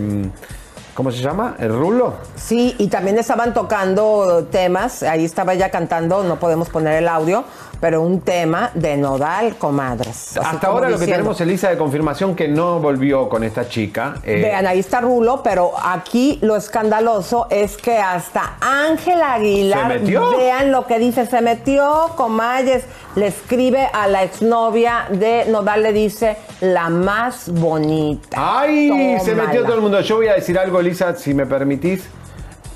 [0.94, 1.56] ¿cómo se llama?
[1.58, 2.14] ¿El Rulo?
[2.36, 7.42] Sí, y también estaban tocando temas, ahí estaba ella cantando, no podemos poner el audio,
[7.80, 10.36] pero un tema de Nodal, comadres.
[10.36, 13.68] Hasta ahora lo que diciendo, tenemos es Lisa de confirmación que no volvió con esta
[13.68, 14.14] chica.
[14.24, 19.98] eh, Vean, ahí está Rulo, pero aquí lo escandaloso es que hasta Ángela Aguilar, ¿Se
[19.98, 20.36] metió?
[20.36, 22.84] vean lo que dice, se metió, Comayes,
[23.14, 28.36] le escribe a la exnovia de Nodal, le dice, la más bonita.
[28.60, 29.18] ¡Ay!
[29.22, 30.00] Se metió todo el mundo.
[30.00, 32.04] Yo voy a decir algo, Lisa, si me permitís.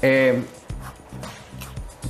[0.03, 0.43] Eh,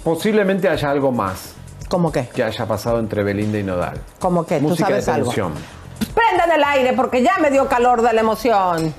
[0.04, 1.54] posiblemente haya algo más.
[1.90, 2.28] ¿Cómo qué?
[2.28, 4.00] Que haya pasado entre Belinda y Nodal.
[4.20, 4.44] ¿Cómo?
[4.44, 5.32] ¿Tú Música sabes de algo?
[5.32, 8.94] Prendan el aire porque ya me dio calor de la emoción.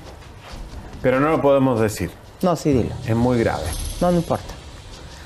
[1.00, 2.10] Pero no lo podemos decir.
[2.42, 2.94] No, sí, dilo.
[3.06, 3.64] Es muy grave.
[4.02, 4.52] No, no importa.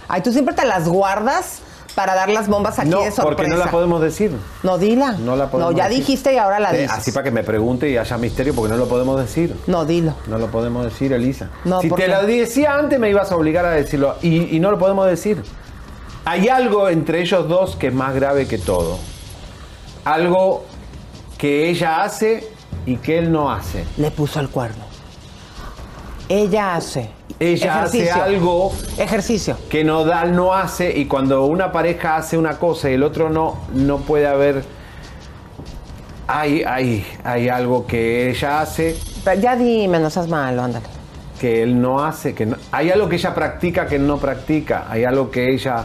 [0.07, 1.59] Ay, tú siempre te las guardas
[1.97, 3.23] para dar las bombas aquí no, de sorpresa.
[3.25, 4.31] porque no la podemos decir.
[4.63, 5.13] No, dila.
[5.13, 5.99] No la podemos No, ya decir.
[6.05, 6.93] dijiste y ahora la dices.
[6.93, 9.59] Así para que me pregunte y haya misterio, porque no lo podemos decir.
[9.67, 10.15] No, dilo.
[10.29, 11.49] No lo podemos decir, Elisa.
[11.65, 12.13] No, si ¿por te qué?
[12.13, 14.15] lo decía antes, me ibas a obligar a decirlo.
[14.23, 15.43] Y, y no lo podemos decir.
[16.29, 18.99] Hay algo entre ellos dos que es más grave que todo.
[20.05, 20.65] Algo
[21.39, 22.49] que ella hace
[22.85, 23.85] y que él no hace.
[23.97, 24.85] Le puso el cuerno.
[26.29, 28.11] Ella hace ella Ejercicio.
[28.13, 29.57] hace algo Ejercicio.
[29.71, 33.59] que Nodal no hace y cuando una pareja hace una cosa y el otro no,
[33.75, 34.65] no puede haber...
[36.29, 38.97] Hay, hay, hay algo que ella hace
[39.41, 40.87] ya dime, no seas malo, ándale.
[41.41, 44.87] que él no hace, que no- hay algo que ella practica que él no practica,
[44.89, 45.85] hay algo que ella...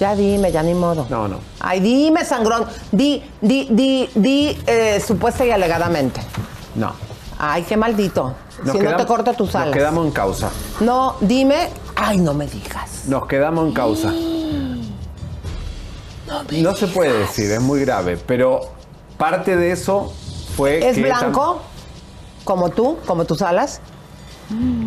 [0.00, 1.06] Ya dime, ya ni modo.
[1.10, 1.40] No, no.
[1.60, 2.64] Ay, dime, sangrón.
[2.90, 6.22] Di, di, di, di, eh, supuesta y alegadamente.
[6.74, 6.94] No.
[7.38, 8.34] Ay, qué maldito.
[8.64, 9.66] Nos si no te corto tus alas.
[9.66, 10.50] Nos quedamos en causa.
[10.80, 11.68] No, dime.
[11.96, 13.08] Ay, no me digas.
[13.08, 14.10] Nos quedamos en causa.
[16.62, 18.60] No se puede decir, es muy grave, pero
[19.18, 20.12] parte de eso
[20.56, 21.60] fue ¿Es que blanco?
[22.44, 23.80] Como tú, como tus alas.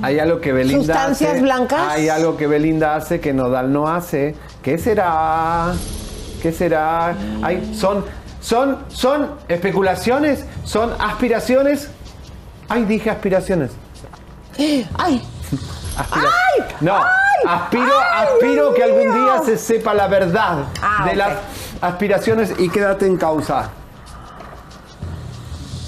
[0.01, 1.81] hay algo que Belinda ¿Sustancias hace, blancas?
[1.89, 4.37] Hay algo que Belinda hace que Nodal no hace.
[4.63, 5.73] ¿Qué será?
[6.41, 7.15] ¿Qué será?
[7.41, 8.05] Hay, son,
[8.41, 11.89] son, son especulaciones, son aspiraciones.
[12.69, 13.71] Ay, dije aspiraciones.
[14.97, 15.21] Ay.
[15.97, 16.29] Aspira-
[16.81, 16.95] no,
[17.47, 21.33] aspiro, aspiro que algún día se sepa la verdad Ah, de las
[21.81, 23.69] aspiraciones y quédate en causa.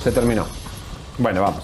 [0.03, 0.45] Se terminó.
[1.17, 1.63] Bueno, vamos.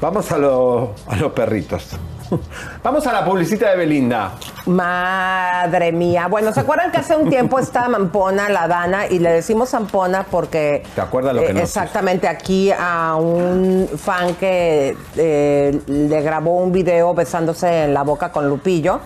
[0.00, 1.88] Vamos a, lo- a los perritos.
[2.82, 4.32] Vamos a la publicita de Belinda.
[4.68, 6.28] Madre mía.
[6.28, 10.26] Bueno, ¿se acuerdan que hace un tiempo estaba Mampona, la Dana, y le decimos Zampona
[10.30, 10.82] porque...
[10.94, 16.58] ¿Te acuerdas lo que eh, nos Exactamente, aquí a un fan que eh, le grabó
[16.58, 19.00] un video besándose en la boca con Lupillo.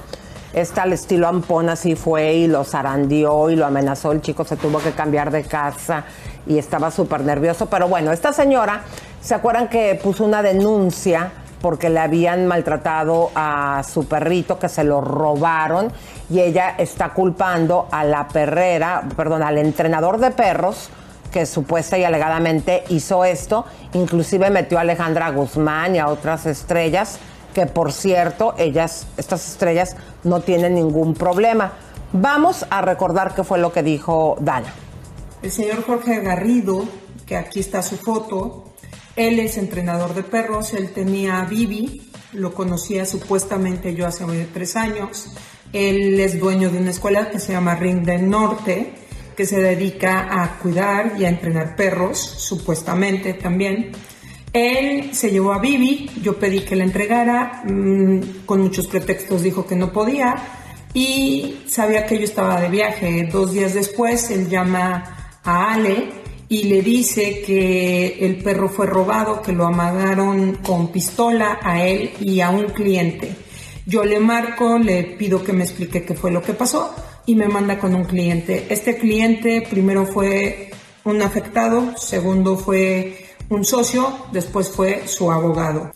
[0.52, 4.10] Esta al estilo Ampona sí fue y lo zarandeó y lo amenazó.
[4.10, 6.04] El chico se tuvo que cambiar de casa
[6.44, 7.66] y estaba súper nervioso.
[7.66, 8.82] Pero bueno, esta señora,
[9.20, 11.30] ¿se acuerdan que puso una denuncia
[11.62, 15.90] porque le habían maltratado a su perrito, que se lo robaron?
[16.28, 20.90] Y ella está culpando a la perrera, perdón, al entrenador de perros
[21.32, 27.18] que supuesta y alegadamente hizo esto, inclusive metió a Alejandra Guzmán y a otras estrellas,
[27.54, 31.72] que por cierto, ellas, estas estrellas no tienen ningún problema.
[32.12, 34.72] Vamos a recordar qué fue lo que dijo Dana.
[35.40, 36.84] El señor Jorge Garrido,
[37.26, 38.71] que aquí está su foto,
[39.16, 44.76] él es entrenador de perros, él tenía a Bibi, lo conocía supuestamente yo hace tres
[44.76, 45.32] años.
[45.72, 48.94] Él es dueño de una escuela que se llama Ring del Norte,
[49.36, 53.92] que se dedica a cuidar y a entrenar perros, supuestamente también.
[54.52, 59.66] Él se llevó a Bibi, yo pedí que la entregara, mm, con muchos pretextos dijo
[59.66, 60.36] que no podía
[60.92, 63.28] y sabía que yo estaba de viaje.
[63.32, 66.21] Dos días después él llama a Ale
[66.52, 72.10] y le dice que el perro fue robado, que lo amagaron con pistola a él
[72.20, 73.34] y a un cliente.
[73.86, 77.48] Yo le marco, le pido que me explique qué fue lo que pasó y me
[77.48, 78.66] manda con un cliente.
[78.68, 80.70] Este cliente primero fue
[81.04, 85.90] un afectado, segundo fue un socio, después fue su abogado.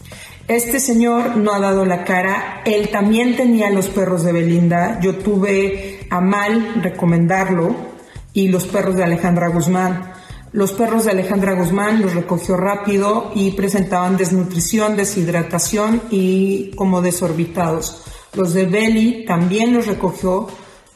[0.49, 5.17] Este señor no ha dado la cara, él también tenía los perros de Belinda, yo
[5.17, 7.77] tuve a mal recomendarlo
[8.33, 10.16] y los perros de Alejandra Guzmán.
[10.53, 18.05] Los perros de Alejandra Guzmán los recogió rápido y presentaban desnutrición, deshidratación y como desorbitados.
[18.33, 20.47] Los de Belly también los recogió,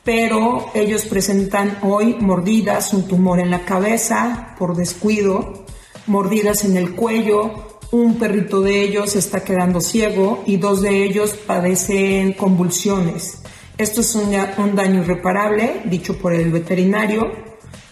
[0.05, 5.65] pero ellos presentan hoy mordidas, un tumor en la cabeza por descuido,
[6.07, 11.33] mordidas en el cuello, un perrito de ellos está quedando ciego y dos de ellos
[11.33, 13.43] padecen convulsiones.
[13.77, 17.50] Esto es un, un daño irreparable, dicho por el veterinario,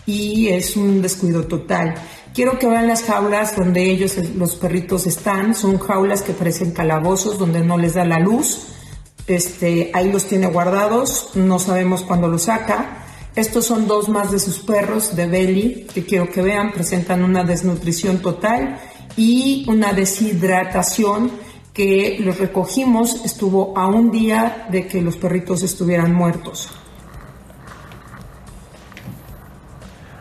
[0.08, 1.94] y es un descuido total.
[2.32, 5.54] Quiero que vean las jaulas donde ellos, los perritos, están.
[5.54, 8.68] Son jaulas que parecen calabozos, donde no les da la luz.
[9.26, 13.04] Este, ahí los tiene guardados, no sabemos cuándo los saca.
[13.36, 17.44] Estos son dos más de sus perros de Belly, que quiero que vean, presentan una
[17.44, 18.80] desnutrición total
[19.14, 21.30] y una deshidratación
[21.74, 26.70] que los recogimos, estuvo a un día de que los perritos estuvieran muertos.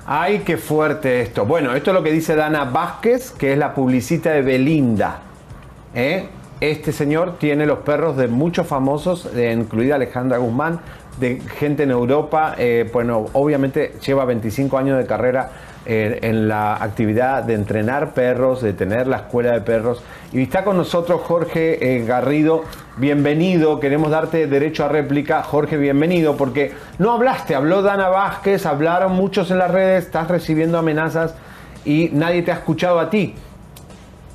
[0.09, 1.45] Ay, qué fuerte esto.
[1.45, 5.19] Bueno, esto es lo que dice Dana Vázquez, que es la publicita de Belinda.
[5.93, 6.29] ¿Eh?
[6.61, 10.79] Este señor tiene los perros de muchos famosos, de, incluida Alejandra Guzmán,
[11.19, 12.55] de gente en Europa.
[12.57, 15.49] eh, bueno, obviamente lleva 25 años de carrera
[15.89, 20.03] en la actividad de entrenar perros, de tener la escuela de perros.
[20.33, 22.63] Y está con nosotros Jorge eh, Garrido.
[22.97, 25.41] Bienvenido, queremos darte derecho a réplica.
[25.43, 30.77] Jorge, bienvenido, porque no hablaste, habló Dana Vázquez, hablaron muchos en las redes, estás recibiendo
[30.77, 31.35] amenazas
[31.85, 33.33] y nadie te ha escuchado a ti.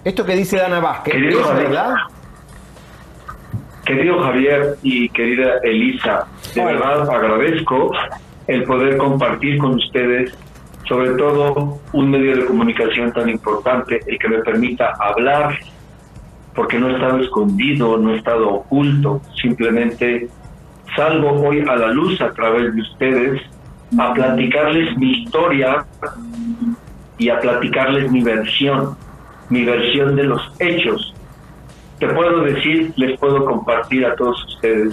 [0.04, 1.68] Esto que dice Dana Vázquez, Querido ¿es Javier.
[1.68, 1.94] verdad?
[3.84, 7.90] Querido Javier y querida Elisa, de verdad agradezco
[8.46, 10.32] el poder compartir con ustedes,
[10.92, 15.58] sobre todo un medio de comunicación tan importante, el que me permita hablar,
[16.54, 20.28] porque no he estado escondido, no he estado oculto, simplemente
[20.94, 23.40] salgo hoy a la luz a través de ustedes
[23.98, 25.86] a platicarles mi historia
[27.16, 28.94] y a platicarles mi versión,
[29.48, 31.14] mi versión de los hechos
[32.02, 34.92] te puedo decir, les puedo compartir a todos ustedes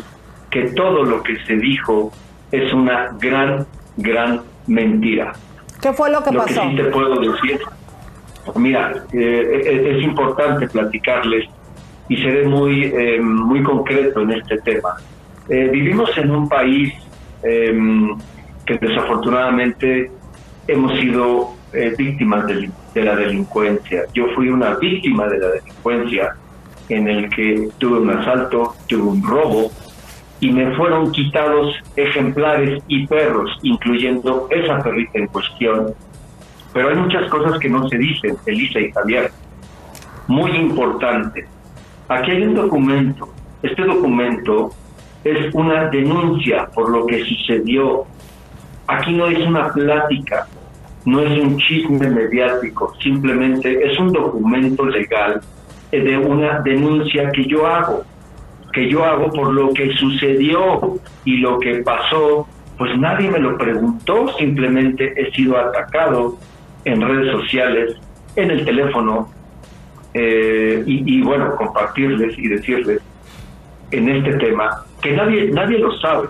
[0.52, 2.12] que todo lo que se dijo
[2.52, 3.66] es una gran,
[3.98, 5.34] gran mentira.
[5.82, 6.62] ¿Qué fue lo que lo pasó?
[6.62, 7.60] que sí te puedo decir,
[8.56, 11.50] mira, eh, es, importante platicarles
[12.10, 14.96] y seré muy, eh, muy concreto en este tema.
[15.48, 16.94] Eh, vivimos en un país
[17.44, 17.74] eh,
[18.66, 20.12] que desafortunadamente
[20.68, 21.56] hemos sido
[21.98, 24.04] víctimas de, de la delincuencia.
[24.14, 26.36] Yo fui una víctima de la delincuencia
[26.90, 29.72] en el que tuve un asalto, tuve un robo
[30.40, 35.94] y me fueron quitados ejemplares y perros, incluyendo esa perrita en cuestión.
[36.74, 39.32] Pero hay muchas cosas que no se dicen, Elisa y Javier.
[40.28, 41.48] Muy importante.
[42.08, 43.30] Aquí hay un documento.
[43.62, 44.72] Este documento
[45.24, 48.06] es una denuncia por lo que sucedió.
[48.88, 50.48] Aquí no es una plática,
[51.06, 55.42] no es un chisme mediático, simplemente es un documento legal
[55.92, 58.04] de una denuncia que yo hago,
[58.74, 63.58] que yo hago por lo que sucedió y lo que pasó, pues nadie me lo
[63.58, 66.38] preguntó, simplemente he sido atacado
[66.86, 67.96] en redes sociales,
[68.36, 69.30] en el teléfono,
[70.14, 73.02] eh, y, y bueno, compartirles y decirles
[73.92, 76.28] en este tema que nadie, nadie lo sabe.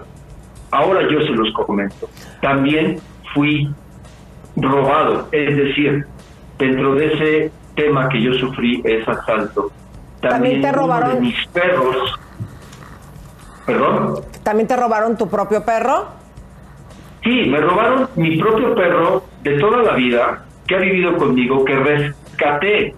[0.71, 2.10] Ahora yo se los comento.
[2.41, 2.99] También
[3.34, 3.69] fui
[4.56, 6.06] robado, es decir,
[6.58, 9.71] dentro de ese tema que yo sufrí, ese asalto,
[10.21, 12.19] También también, te uno de mis perros,
[13.69, 16.08] perdón, ¿También te robaron tu propio perro?
[17.23, 21.75] Sí, me robaron mi propio perro de toda la vida que ha vivido conmigo, que
[21.75, 22.95] rescaté.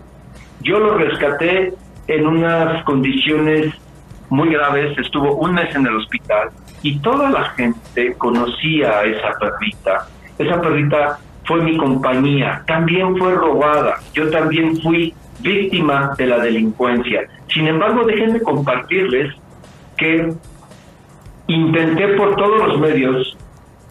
[0.62, 1.74] Yo lo rescaté
[2.08, 3.74] en unas condiciones
[4.30, 6.50] muy graves, estuvo un mes en el hospital
[6.84, 10.08] y toda la gente conocía a esa perrita.
[10.38, 17.28] Esa perrita fue mi compañía, también fue robada, yo también fui víctima de la delincuencia.
[17.48, 19.34] Sin embargo, déjenme compartirles
[19.98, 20.34] que
[21.54, 23.38] intenté por todos los medios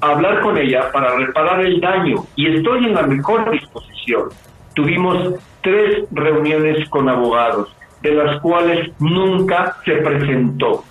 [0.00, 4.28] hablar con ella para reparar el daño y estoy en la mejor disposición.
[4.74, 7.68] Tuvimos tres reuniones con abogados,
[8.02, 10.84] de las cuales nunca se presentó.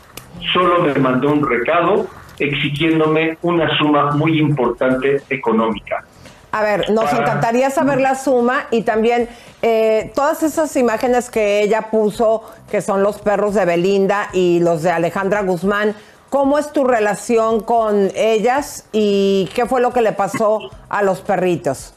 [0.53, 2.05] Solo me mandó un recado
[2.37, 6.03] exigiéndome una suma muy importante económica.
[6.51, 9.29] A ver, nos Para- encantaría saber la suma y también
[9.61, 14.81] eh, todas esas imágenes que ella puso, que son los perros de Belinda y los
[14.83, 15.93] de Alejandra Guzmán.
[16.29, 21.21] ¿Cómo es tu relación con ellas y qué fue lo que le pasó a los
[21.21, 21.95] perritos?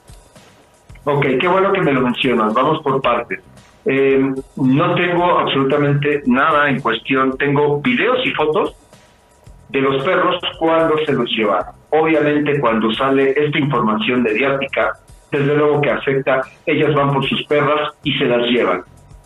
[1.04, 2.54] Ok, qué bueno que me lo mencionas.
[2.54, 3.40] Vamos por partes.
[3.84, 7.36] Eh, no tengo absolutamente nada en cuestión.
[7.36, 8.74] Tengo videos y fotos
[9.68, 11.74] de los perros cuando se los llevaron.
[11.90, 14.92] Obviamente cuando sale esta información mediática,
[15.30, 18.82] desde luego que afecta, ellas van por sus perras y se las llevan.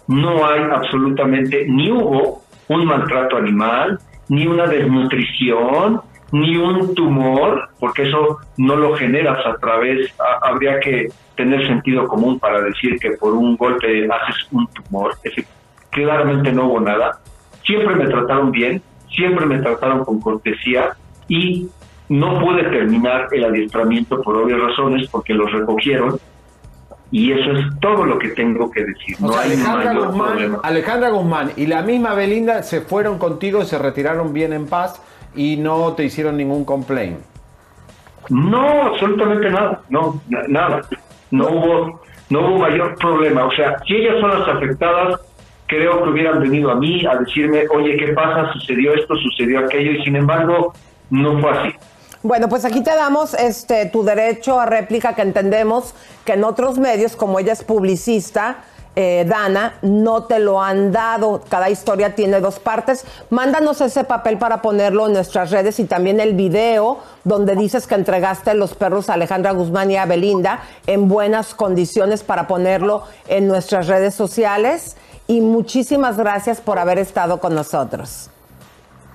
[0.09, 6.01] No hay absolutamente, ni hubo un maltrato animal, ni una desnutrición,
[6.33, 12.07] ni un tumor, porque eso no lo generas a través, ha- habría que tener sentido
[12.09, 15.15] común para decir que por un golpe haces un tumor.
[15.23, 15.47] Ese-
[15.91, 17.19] claramente no hubo nada.
[17.65, 20.91] Siempre me trataron bien, siempre me trataron con cortesía
[21.29, 21.69] y
[22.09, 26.19] no pude terminar el adiestramiento por obvias razones porque los recogieron
[27.11, 29.17] y eso es todo lo que tengo que decir.
[29.21, 30.59] O No sea, hay Alejandra mayor Guzmán, problema.
[30.63, 35.01] Alejandra Guzmán y la misma Belinda se fueron contigo, se retiraron bien en paz
[35.35, 37.19] y no te hicieron ningún complaint.
[38.29, 40.81] No, absolutamente nada, no, na- nada.
[41.31, 43.45] No hubo, no hubo mayor problema.
[43.47, 45.21] O sea, si ellas son las afectadas,
[45.67, 48.53] creo que hubieran venido a mí a decirme, oye, ¿qué pasa?
[48.53, 50.73] Sucedió esto, sucedió aquello, y sin embargo,
[51.11, 51.75] no fue así.
[52.27, 56.77] Bueno, pues aquí te damos este tu derecho a réplica que entendemos que en otros
[56.77, 58.65] medios, como ella es publicista,
[58.97, 61.41] eh, Dana, no te lo han dado.
[61.49, 63.07] Cada historia tiene dos partes.
[63.31, 67.95] Mándanos ese papel para ponerlo en nuestras redes y también el video donde dices que
[67.95, 73.47] entregaste los perros a Alejandra Guzmán y a Belinda en buenas condiciones para ponerlo en
[73.47, 74.97] nuestras redes sociales.
[75.29, 78.31] Y muchísimas gracias por haber estado con nosotros.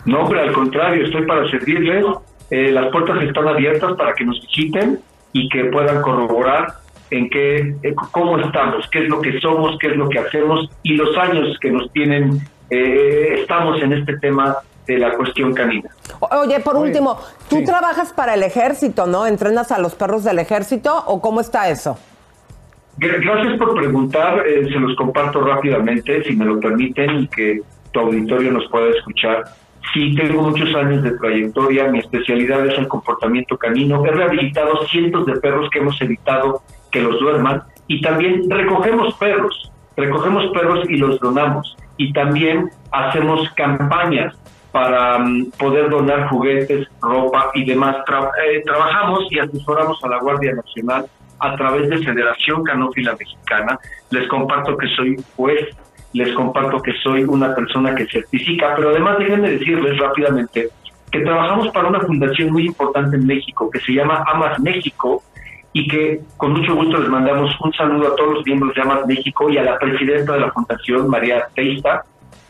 [0.05, 2.05] No, pero al contrario, estoy para servirles.
[2.51, 4.99] Eh, las puertas están abiertas para que nos visiten
[5.33, 6.67] y que puedan corroborar
[7.09, 10.69] en qué, eh, cómo estamos, qué es lo que somos, qué es lo que hacemos
[10.83, 12.39] y los años que nos tienen,
[12.69, 15.89] eh, estamos en este tema de la cuestión canina.
[16.19, 17.17] Oye, por último,
[17.49, 17.65] tú sí.
[17.65, 19.25] trabajas para el ejército, ¿no?
[19.27, 21.97] ¿Entrenas a los perros del ejército o cómo está eso?
[22.97, 27.61] Gra- Gracias por preguntar, eh, se los comparto rápidamente, si me lo permiten, y que
[27.91, 29.43] tu auditorio nos pueda escuchar.
[29.93, 34.05] Sí, tengo muchos años de trayectoria, mi especialidad es el comportamiento canino.
[34.05, 36.61] He rehabilitado cientos de perros que hemos evitado
[36.91, 41.75] que los duerman y también recogemos perros, recogemos perros y los donamos.
[41.97, 44.35] Y también hacemos campañas
[44.71, 47.97] para mm, poder donar juguetes, ropa y demás.
[47.97, 51.05] Eh, trabajamos y asesoramos a la Guardia Nacional
[51.39, 53.77] a través de Federación Canófila Mexicana.
[54.11, 55.75] Les comparto que soy juez,
[56.13, 60.69] les comparto que soy una persona que certifica, pero además déjenme decirles rápidamente
[61.11, 65.23] que trabajamos para una fundación muy importante en México que se llama Amas México
[65.73, 69.05] y que con mucho gusto les mandamos un saludo a todos los miembros de Amas
[69.07, 72.03] México y a la presidenta de la fundación, María Teista,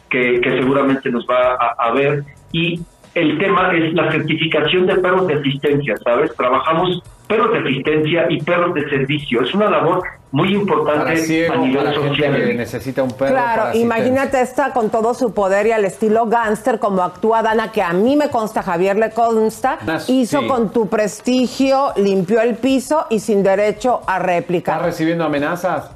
[0.10, 2.24] que, seguramente nos va a, a ver.
[2.52, 2.80] Y
[3.14, 6.36] el tema es la certificación de perros de asistencia, ¿sabes?
[6.36, 9.42] Trabajamos perros de asistencia y perros de servicio.
[9.42, 12.36] Es una labor muy importante Para ciegos, a nivel social.
[12.36, 13.32] que necesita un perro.
[13.32, 17.82] Claro, imagínate esta con todo su poder y al estilo gángster como actúa Dana, que
[17.82, 20.48] a mí me consta, Javier le consta, Nas- hizo sí.
[20.48, 24.74] con tu prestigio, limpió el piso y sin derecho a réplica.
[24.74, 25.92] ¿Estás recibiendo amenazas?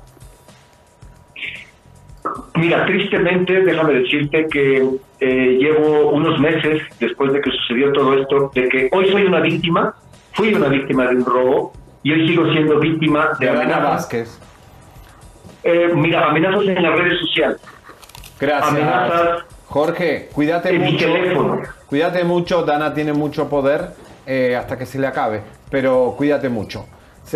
[2.56, 4.88] Mira, tristemente, déjame decirte que
[5.20, 9.42] eh, llevo unos meses después de que sucedió todo esto, de que hoy soy una
[9.42, 9.94] víctima,
[10.36, 11.74] fui una víctima de un robo
[12.04, 14.40] y hoy sigo siendo víctima de amenazas.
[15.64, 17.58] Eh, mira, amenazas en las redes sociales.
[18.40, 18.72] Gracias.
[18.72, 21.06] Amenazas Jorge, cuídate en mi mucho.
[21.06, 21.62] teléfono.
[21.88, 23.90] Cuídate mucho, Dana tiene mucho poder
[24.26, 26.86] eh, hasta que se le acabe, pero cuídate mucho.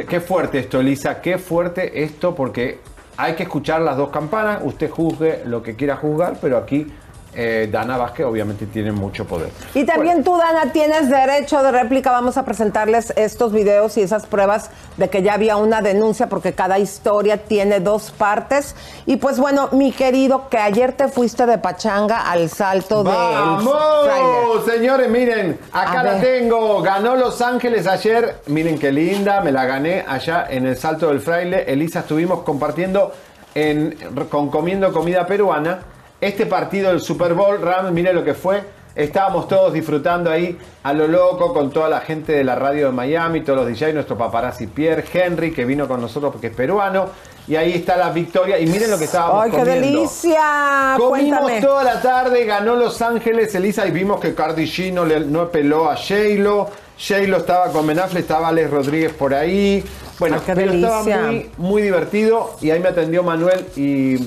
[0.07, 2.79] Qué fuerte esto, Elisa, qué fuerte esto, porque
[3.17, 6.87] hay que escuchar las dos campanas, usted juzgue lo que quiera juzgar, pero aquí
[7.33, 9.49] eh, Dana Vázquez obviamente tiene mucho poder.
[9.73, 12.11] Y también tú, Dana, tienes derecho de réplica.
[12.11, 16.53] Vamos a presentarles estos videos y esas pruebas de que ya había una denuncia, porque
[16.53, 18.75] cada historia tiene dos partes.
[19.05, 23.11] Y pues bueno, mi querido, que ayer te fuiste de pachanga al salto de.
[23.11, 24.65] ¡Vamos!
[24.65, 26.21] Señores, miren, acá A la ver.
[26.21, 26.81] tengo.
[26.81, 28.41] Ganó Los Ángeles ayer.
[28.47, 31.71] Miren qué linda, me la gané allá en el Salto del Fraile.
[31.71, 33.13] Elisa, estuvimos compartiendo
[33.55, 33.97] en,
[34.29, 35.79] con Comiendo Comida Peruana.
[36.21, 38.61] Este partido del Super Bowl, Ram, miren lo que fue.
[38.95, 42.91] Estábamos todos disfrutando ahí a lo loco con toda la gente de la radio de
[42.91, 47.07] Miami, todos los DJs, nuestro paparazzi Pierre Henry, que vino con nosotros porque es peruano.
[47.47, 48.59] Y ahí está la victoria.
[48.59, 49.87] Y miren lo que estábamos ¡Ay, qué comiendo.
[49.87, 50.95] delicia!
[50.97, 51.61] Comimos Cuéntame.
[51.61, 55.47] toda la tarde, ganó Los Ángeles, Elisa, y vimos que Cardi G no, le, no
[55.49, 56.69] peló a J-Lo.
[56.99, 59.83] J-Lo estaba con Ben Affleck, estaba Alex Rodríguez por ahí.
[60.19, 64.17] Bueno, Ay, qué pero estaba muy, muy divertido y ahí me atendió Manuel y...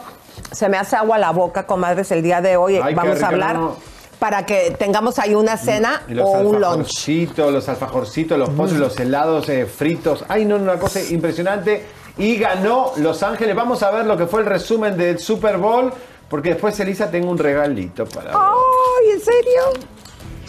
[0.52, 2.78] Se me hace agua la boca, comadres, el día de hoy.
[2.82, 3.76] Ay, Vamos a hablar no.
[4.20, 7.08] para que tengamos ahí una cena Y los o un lunch.
[7.38, 10.26] los alfajorcitos, los postres, los helados eh, fritos.
[10.28, 11.86] Ay, no, una cosa impresionante.
[12.18, 13.56] y ganó Los Ángeles.
[13.56, 15.93] Vamos a ver lo que fue el resumen del Super Bowl,
[16.30, 18.32] porque después Elisa tengo un regalito para.
[18.34, 19.62] ¡Ay, en serio!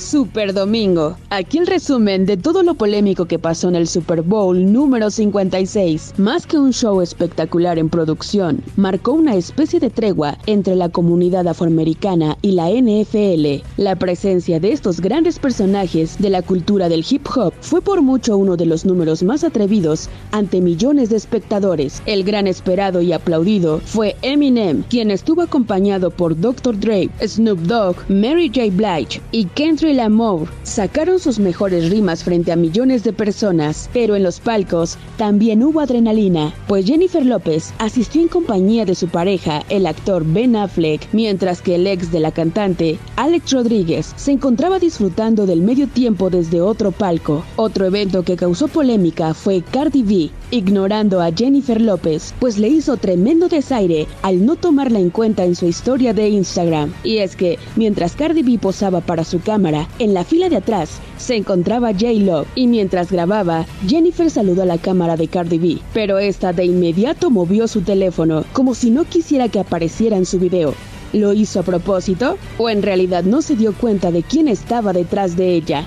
[0.01, 1.17] Super Domingo.
[1.29, 6.15] Aquí el resumen de todo lo polémico que pasó en el Super Bowl número 56.
[6.17, 11.47] Más que un show espectacular en producción, marcó una especie de tregua entre la comunidad
[11.47, 13.63] afroamericana y la NFL.
[13.77, 18.39] La presencia de estos grandes personajes de la cultura del hip hop fue por mucho
[18.39, 22.03] uno de los números más atrevidos ante millones de espectadores.
[22.07, 26.81] El gran esperado y aplaudido fue Eminem, quien estuvo acompañado por Dr.
[26.81, 28.71] Dre, Snoop Dogg, Mary J.
[28.73, 30.49] Blige y Kendrick Lamar.
[30.63, 35.81] Sacaron sus mejores rimas frente a millones de personas, pero en los palcos también hubo
[35.81, 41.63] adrenalina, pues Jennifer López asistió en compañía de su pareja, el actor Ben Affleck, mientras
[41.63, 46.61] que el ex de la cantante, Alex Rodríguez, se encontraba disfrutando del medio tiempo desde
[46.61, 47.45] otro palco.
[47.57, 52.97] Otro evento que causó polémica fue Cardi B, ignorando a Jennifer López, pues le hizo
[52.97, 56.93] tremendo desaire al no tomarla en cuenta en su historia de Instagram.
[57.05, 61.01] Y es que, mientras Cardi B posaba para su cámara, en la fila de atrás
[61.19, 66.19] se encontraba J-Lo, y mientras grababa, Jennifer saludó a la cámara de Cardi B, pero
[66.19, 70.75] esta de inmediato movió su teléfono, como si no quisiera que apareciera en su video.
[71.13, 72.39] ¿Lo hizo a propósito?
[72.59, 75.81] ¿O en realidad no se dio cuenta de quién estaba detrás de ella?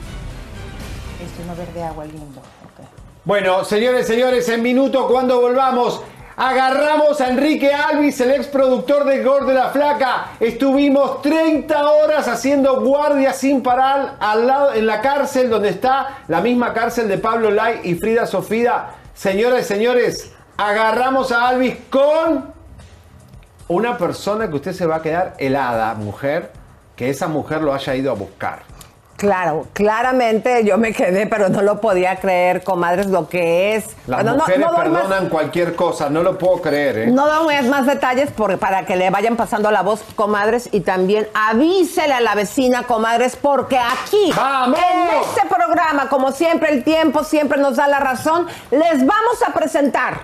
[1.24, 2.42] Este no verde agua lindo.
[3.26, 6.02] Bueno, señores, señores, en minuto cuando volvamos,
[6.36, 10.32] agarramos a Enrique Alvis, el ex productor de Gord de la Flaca.
[10.40, 16.42] Estuvimos 30 horas haciendo guardia sin parar al lado, en la cárcel donde está la
[16.42, 18.88] misma cárcel de Pablo Lai y Frida Sofía.
[19.14, 22.54] Señores, señores, agarramos a Alvis con
[23.68, 26.52] una persona que usted se va a quedar helada, mujer,
[26.96, 28.73] que esa mujer lo haya ido a buscar.
[29.24, 33.86] Claro, claramente yo me quedé, pero no lo podía creer, comadres, lo que es.
[34.06, 37.08] Las Bueno, no- mujeres no más- perdonan cualquier cosa, no lo puedo creer, ¿eh?
[37.08, 41.26] No doy más detalles por- para que le vayan pasando la voz, comadres, y también
[41.34, 47.58] avísele a la vecina, comadres, porque aquí, en este programa, como siempre, el tiempo siempre
[47.62, 50.20] nos da la razón, les vamos a presentar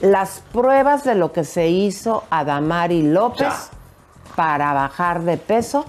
[0.00, 3.52] las pruebas de lo que se hizo a Damari López
[4.36, 5.86] para bajar de peso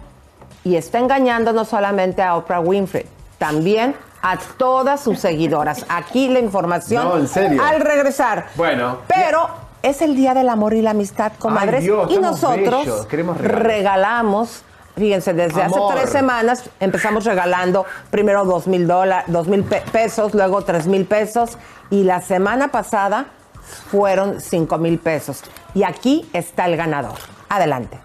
[0.66, 3.06] y está engañando no solamente a Oprah Winfrey,
[3.38, 5.86] también a todas sus seguidoras.
[5.88, 7.64] Aquí la información No, en serio.
[7.64, 8.48] al regresar.
[8.56, 8.98] Bueno.
[9.08, 9.48] Pero
[9.84, 11.84] es el Día del Amor y la Amistad, comadres.
[11.84, 14.64] Dios, y nosotros queremos regalamos,
[14.98, 15.92] fíjense, desde Amor.
[15.94, 20.88] hace tres semanas empezamos regalando primero dos mil dólares, dos mil pe- pesos, luego tres
[20.88, 21.58] mil pesos.
[21.92, 23.28] Y la semana pasada
[23.92, 25.44] fueron cinco mil pesos.
[25.76, 27.14] Y aquí está el ganador.
[27.50, 28.00] Adelante.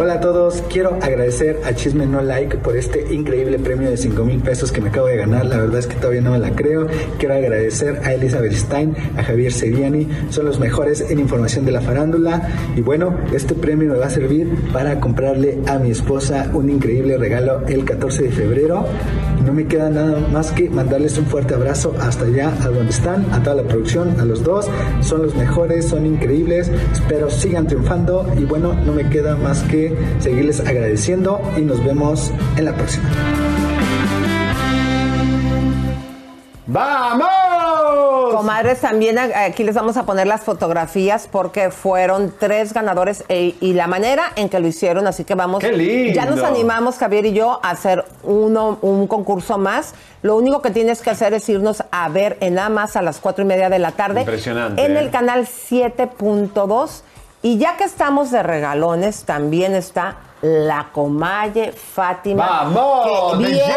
[0.00, 4.24] Hola a todos, quiero agradecer a Chisme No Like por este increíble premio de 5
[4.24, 5.44] mil pesos que me acabo de ganar.
[5.46, 6.86] La verdad es que todavía no me la creo.
[7.18, 11.80] Quiero agradecer a Elizabeth Stein, a Javier Seriani, son los mejores en información de la
[11.80, 12.48] farándula.
[12.76, 17.18] Y bueno, este premio me va a servir para comprarle a mi esposa un increíble
[17.18, 18.86] regalo el 14 de febrero.
[19.44, 23.26] No me queda nada más que mandarles un fuerte abrazo hasta allá, a donde están,
[23.32, 24.68] a toda la producción, a los dos.
[25.00, 26.70] Son los mejores, son increíbles.
[26.92, 28.30] Espero sigan triunfando.
[28.38, 29.87] Y bueno, no me queda más que
[30.20, 33.08] seguirles agradeciendo y nos vemos en la próxima.
[36.70, 37.28] ¡Vamos!
[38.34, 43.72] Comadres, también aquí les vamos a poner las fotografías porque fueron tres ganadores e- y
[43.72, 45.60] la manera en que lo hicieron, así que vamos.
[45.60, 46.12] ¡Qué lindo!
[46.12, 49.94] Ya nos animamos, Javier y yo, a hacer uno, un concurso más.
[50.20, 53.44] Lo único que tienes que hacer es irnos a ver en más a las cuatro
[53.44, 54.20] y media de la tarde.
[54.20, 55.00] Impresionante, En ¿eh?
[55.00, 57.02] el canal 7.2.
[57.42, 62.46] Y ya que estamos de regalones, también está la Comalle Fátima.
[62.46, 63.36] ¡Vamos!
[63.38, 63.74] Que ¡De viene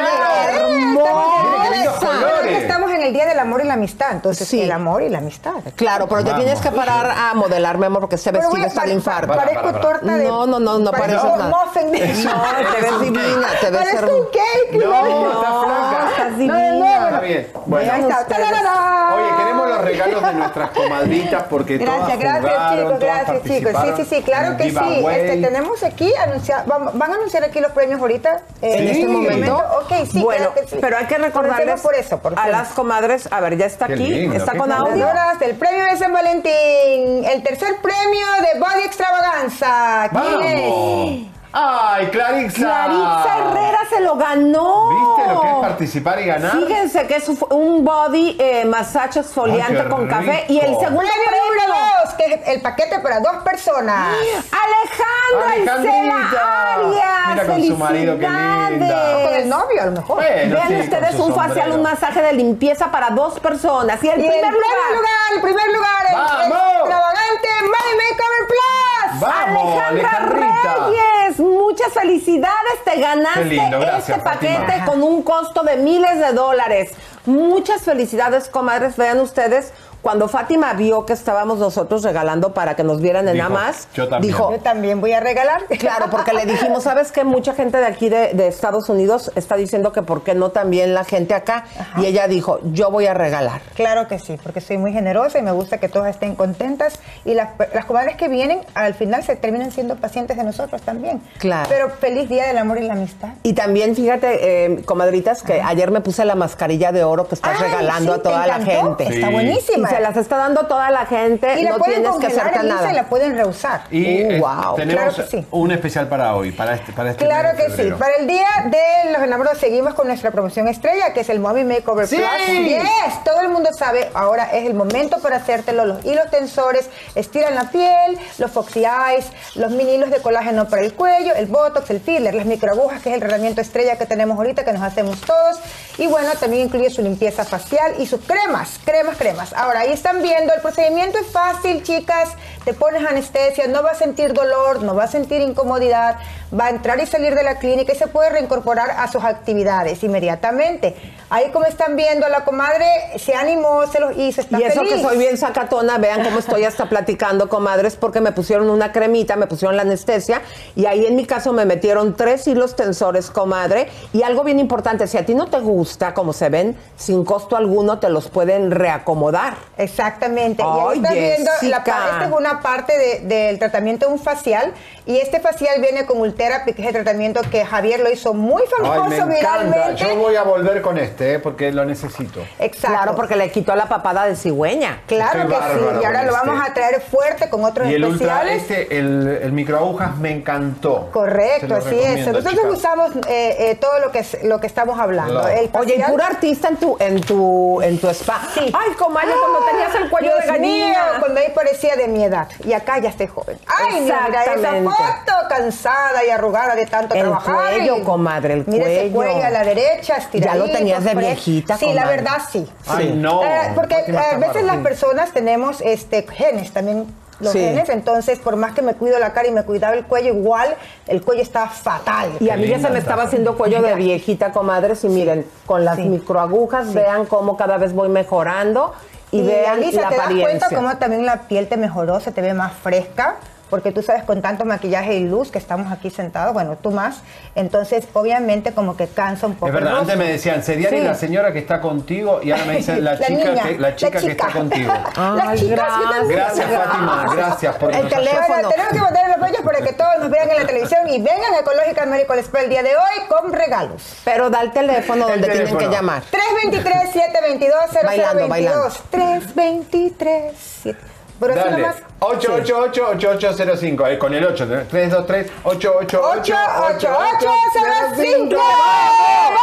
[0.49, 2.49] hermosa.
[2.49, 5.53] Estamos en el Día del Amor y la Amistad, entonces el amor y la amistad.
[5.75, 6.45] Claro, pero te Vamos.
[6.45, 9.27] tienes que parar a modelar, mi amor, porque Pero vestido está de pare- infarto.
[9.27, 9.99] pare- parezco Para, para, para.
[9.99, 11.65] torta de- No, no, no, no parezco pareces nada.
[11.65, 12.41] muffin de- No,
[12.75, 14.15] te ves divina, te ves hermosa.
[14.15, 15.31] un cake, No, ¿no?
[15.31, 16.09] está flaca.
[16.11, 16.99] estás No, divina.
[16.99, 17.47] no, Está bien.
[17.65, 17.91] Bueno.
[17.93, 23.71] Oye, queremos los regalos de nuestras comadritas porque Gracias, todas gracias jugaron, chicos, gracias chicos.
[23.81, 25.05] Sí, sí, sí, claro que sí.
[25.11, 26.13] Este, tenemos aquí,
[26.53, 28.41] anunciar, van, van a anunciar aquí los premios ahorita.
[28.61, 29.57] eh, en este momento.
[29.81, 30.77] Ok, sí, bueno, claro que sí.
[30.81, 33.93] pero hay que recordarles por eso, por a las comadres, a ver, ya está Qué
[33.93, 35.07] aquí, lindo, está con audio.
[35.39, 40.09] Del premio de San Valentín, el tercer premio de Body Extravaganza.
[40.11, 41.40] ¿Quién es?
[41.53, 42.59] ¡Ay, Clarixa!
[42.59, 44.89] Claritza Herrera se lo ganó.
[45.17, 46.51] ¿Viste lo que es participar y ganar?
[46.51, 50.45] Fíjense que es un body eh, masaje exfoliante Ay, con café.
[50.47, 54.15] Y el segundo Premio dos, que el, el paquete para dos personas.
[54.49, 56.29] Alejandra Isela.
[56.73, 57.27] Arias.
[57.29, 58.67] Mira con su marido, qué linda.
[58.67, 59.27] felicidades.
[59.27, 60.15] Con el novio, a lo mejor.
[60.15, 64.01] Bueno, Vean sí, ustedes un facial, un masaje de limpieza para dos personas.
[64.03, 64.61] Y el Y primer el lugar.
[64.71, 66.79] primer lugar, el primer lugar, el ¡Vamos!
[66.79, 68.90] extravagante Money Makeover Plus.
[69.19, 70.49] Vamos, Alejandra.
[70.89, 72.83] Reyes, muchas felicidades.
[72.85, 74.85] Te ganaste Qué lindo, gracias, este paquete Fátima.
[74.85, 76.91] con un costo de miles de dólares.
[77.25, 78.97] Muchas felicidades, comadres.
[78.97, 83.49] Vean ustedes, cuando Fátima vio que estábamos nosotros regalando para que nos vieran en Dijo,
[83.49, 84.31] nada más, "Yo también".
[84.33, 85.61] dijo, Yo también voy a regalar.
[85.79, 87.23] Claro, porque le dijimos, ¿sabes qué?
[87.23, 90.93] Mucha gente de aquí de, de Estados Unidos está diciendo que por qué no también
[90.93, 91.65] la gente acá.
[91.97, 93.61] Y ella dijo, yo voy a regalar.
[93.75, 96.99] Claro que sí, porque soy muy generosa y me gusta que todas estén contentas.
[97.25, 101.21] Y las, las comadres que vienen, al final se terminan siendo pacientes de nosotros también.
[101.39, 101.67] Claro.
[101.69, 103.29] Pero feliz día del amor y la amistad.
[103.43, 107.57] Y también, fíjate, eh, comadritas, que ayer me puse la mascarilla de oro que estás
[107.59, 109.03] Ay, regalando sí, a toda ¿te la gente.
[109.07, 109.33] Está Sí.
[109.33, 109.90] buenísima.
[109.95, 112.67] Se las está dando toda la gente, Y la no pueden tienes que congelar, hacerte
[112.67, 112.91] nada.
[112.91, 113.81] y la pueden reusar.
[113.91, 114.75] Y Uh, eh, wow.
[114.75, 115.47] tenemos Claro que sí.
[115.51, 117.91] un especial para hoy, para este, para este Claro que sí.
[117.97, 121.63] Para el día de los enamorados seguimos con nuestra promoción estrella, que es el Mommy
[121.63, 122.15] Makeover ¡Sí!
[122.17, 122.65] Plus.
[122.67, 125.85] Yes, todo el mundo sabe, ahora es el momento para hacértelo.
[125.85, 129.25] Los hilos tensores estiran la piel, los foxy eyes,
[129.55, 133.09] los mini hilos de colágeno para el cuello, el botox, el filler, las microagujas, que
[133.09, 135.59] es el tratamiento estrella que tenemos ahorita, que nos hacemos todos.
[135.97, 139.53] Y bueno, también incluye su limpieza facial y sus cremas, cremas, cremas.
[139.53, 142.29] Ahora, ahí están viendo, el procedimiento es fácil, chicas.
[142.63, 146.17] Te pones anestesia, no va a sentir dolor, no va a sentir incomodidad,
[146.57, 150.03] va a entrar y salir de la clínica y se puede reincorporar a sus actividades
[150.03, 150.95] inmediatamente.
[151.29, 152.85] Ahí como están viendo, la comadre
[153.17, 154.95] se animó, se los hizo, está Y eso feliz.
[154.95, 159.37] que soy bien sacatona, vean cómo estoy hasta platicando, comadres, porque me pusieron una cremita,
[159.37, 160.41] me pusieron la anestesia,
[160.75, 165.07] y ahí en mi caso me metieron tres hilos tensores, comadre, y algo bien importante,
[165.07, 168.71] si a ti no te gusta como se ven, sin costo alguno te los pueden
[168.71, 169.55] reacomodar.
[169.77, 170.63] Exactamente.
[170.63, 174.73] y ahí estás viendo, la esta es una parte de- del tratamiento de un facial.
[175.05, 178.63] Y este facial viene con Ultherapy, que es el tratamiento que Javier lo hizo muy
[178.63, 179.63] Ay, famoso me encanta.
[179.63, 180.03] viralmente.
[180.03, 182.41] Yo voy a volver con este, eh, porque lo necesito.
[182.59, 182.87] Exacto.
[182.97, 185.01] Claro, porque le quitó la papada de cigüeña.
[185.07, 185.85] Claro Estoy que sí.
[186.01, 186.47] Y ahora lo este.
[186.47, 188.61] vamos a traer fuerte con otros Y el ultra, especiales.
[188.87, 191.09] este, el, el microagujas me encantó.
[191.11, 192.25] Correcto, así es.
[192.27, 192.65] Nosotros chicas.
[192.71, 195.47] usamos eh, eh, todo lo que es- lo que estamos hablando.
[195.47, 198.41] El Oye, y pura artista en tu, en tu, en tu spa.
[198.53, 198.61] Sí.
[198.73, 200.87] Ay, comadre, cuando tenías el cuello Dios de gallina.
[200.87, 202.47] mío, cuando ahí parecía de mi edad.
[202.65, 203.59] Y acá ya estoy joven.
[203.67, 207.55] Ay, mira, mira esa foto cansada y arrugada de tanto El trabajar.
[207.55, 209.31] cuello, Y comadre, el mira ese cuello.
[209.33, 210.65] cuello a la derecha, estiradito.
[210.65, 212.17] Ya lo tenías de viejita, Sí, la comadre.
[212.17, 212.67] verdad sí.
[212.87, 213.13] Ay, Sí.
[213.15, 213.43] no.
[213.43, 217.05] Eh, porque eh, a veces las personas tenemos este genes también.
[217.39, 217.59] Los Sí.
[217.59, 220.75] genes, entonces por más que me cuido la cara y me cuidaba el cuello, igual
[221.07, 222.29] el cuello está fatal.
[222.39, 225.83] Y a mí ya se me estaba haciendo cuello de viejita, comadres, y miren, con
[225.83, 226.03] las Sí.
[226.03, 228.93] microagujas, vean cómo cada vez voy mejorando
[229.31, 230.59] y, Y, vean Elisa, la ¿te das apariencia.
[230.59, 233.37] cuenta cómo también la piel te mejoró, se te ve más fresca?
[233.71, 237.21] Porque tú sabes, con tanto maquillaje y luz que estamos aquí sentados, bueno, tú más,
[237.55, 239.67] entonces obviamente como que cansa un poco.
[239.69, 241.03] Es verdad, antes me decían, Seriani, Sí.
[241.03, 243.95] la señora que está contigo, y ahora me dicen la, La chica, niña, que, la
[243.95, 244.93] chica la que está contigo.
[245.15, 246.27] Ay, chicas.
[246.27, 248.69] Gracias, Fátima, gracias por El teléfono.
[248.69, 251.53] Tenemos que mandar los bellos para que todos nos vean en la televisión y vengan
[251.55, 254.17] a Ecológica Medical Spa el día de hoy con regalos.
[254.25, 255.89] Pero da el teléfono El donde tienen teléfono.
[255.89, 256.23] que llamar.
[256.29, 258.03] 323-722-0022.
[258.05, 258.89] Bailando, bailando.
[259.11, 260.53] 323
[260.83, 261.10] 7
[261.41, 261.95] Pero Dale, nomás.
[262.19, 268.59] 888-8805, eh, con el 8, 323 888 88805 Les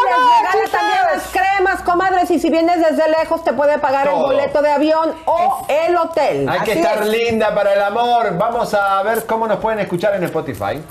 [0.03, 4.61] regala también las cremas, comadres, y si vienes desde lejos te puede pagar el boleto
[4.61, 6.49] de avión o el hotel.
[6.49, 7.09] Hay que estar es.
[7.09, 8.37] linda para el amor.
[8.37, 10.83] Vamos a ver cómo nos pueden escuchar en Spotify.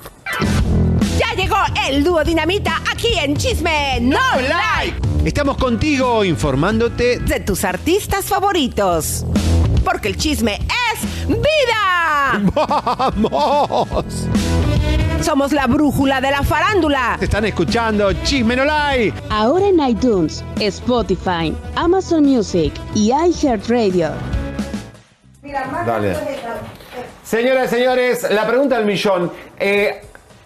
[1.17, 1.57] Ya llegó
[1.89, 9.25] el dúo Dinamita aquí en Chisme No Like Estamos contigo informándote de tus artistas favoritos.
[9.89, 10.59] Porque el chisme
[10.91, 12.41] es vida.
[12.53, 14.27] ¡Vamos!
[15.21, 17.15] Somos la brújula de la farándula.
[17.17, 19.13] Te están escuchando Chisme No Like.
[19.29, 24.09] Ahora en iTunes, Spotify, Amazon Music y iHeartRadio.
[25.85, 26.17] Dale.
[27.23, 29.31] Señoras y señores, la pregunta del millón.
[29.57, 30.01] Eh,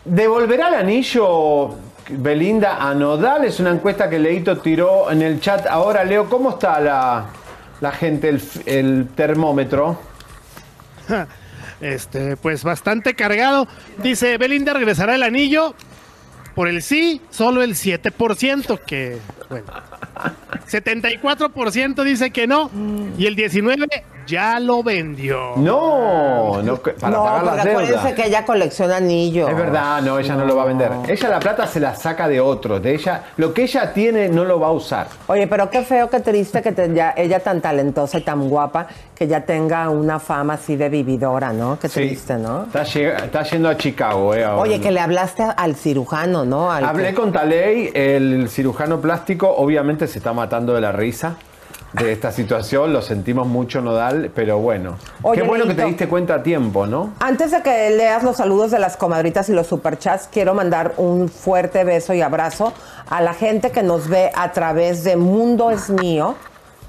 [0.05, 1.77] ¿Devolverá el anillo
[2.09, 3.45] Belinda a Nodal?
[3.45, 5.65] Es una encuesta que Leito tiró en el chat.
[5.65, 7.25] Ahora, Leo, ¿cómo está la,
[7.81, 8.33] la gente,
[8.65, 9.99] el, termómetro?
[11.81, 13.67] Este, pues bastante cargado.
[14.03, 15.73] Dice, Belinda regresará el anillo.
[16.53, 19.17] Por el sí, solo el 7%, que,
[19.49, 19.65] bueno.
[20.69, 22.69] 74% dice que no.
[23.17, 23.87] Y el 19%
[24.27, 25.53] ya lo vendió.
[25.57, 27.83] No, no para no, pagar porque las deudas.
[27.89, 29.49] acuérdense que ella colecciona anillos.
[29.49, 30.91] Es verdad, no, ella no lo va a vender.
[31.07, 33.23] Ella la plata se la saca de otros, de ella.
[33.37, 35.07] Lo que ella tiene no lo va a usar.
[35.27, 38.87] Oye, pero qué feo, qué triste que te- ya- ella tan talentosa y tan guapa,
[39.15, 41.77] que ya tenga una fama así de vividora, ¿no?
[41.79, 42.63] Qué triste, ¿no?
[42.63, 44.43] Está, está yendo a Chicago, eh.
[44.43, 44.61] ahora.
[44.61, 46.71] Oye, que le hablaste al cirujano, ¿no?
[46.71, 51.37] Al Hablé que- con Taley, el cirujano plástico, obviamente se está matando de la risa
[51.93, 54.97] de esta situación, lo sentimos mucho, Nodal, pero bueno.
[55.23, 57.13] Oye, Qué bueno que te diste cuenta a tiempo, ¿no?
[57.19, 61.27] Antes de que leas los saludos de las comadritas y los superchats, quiero mandar un
[61.27, 62.73] fuerte beso y abrazo
[63.09, 66.35] a la gente que nos ve a través de Mundo es Mío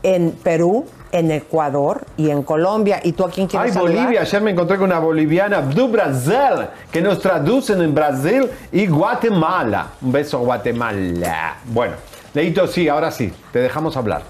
[0.05, 3.01] en Perú, en Ecuador y en Colombia.
[3.03, 3.97] ¿Y tú a quién Ay, quieres saludar?
[3.97, 8.87] Bolivia, ayer me encontré con una boliviana do Brasil, que nos traducen en Brasil y
[8.87, 9.89] Guatemala.
[10.01, 11.57] Un beso, Guatemala.
[11.67, 11.95] Bueno,
[12.35, 14.23] Leito, sí, ahora sí, te dejamos hablar.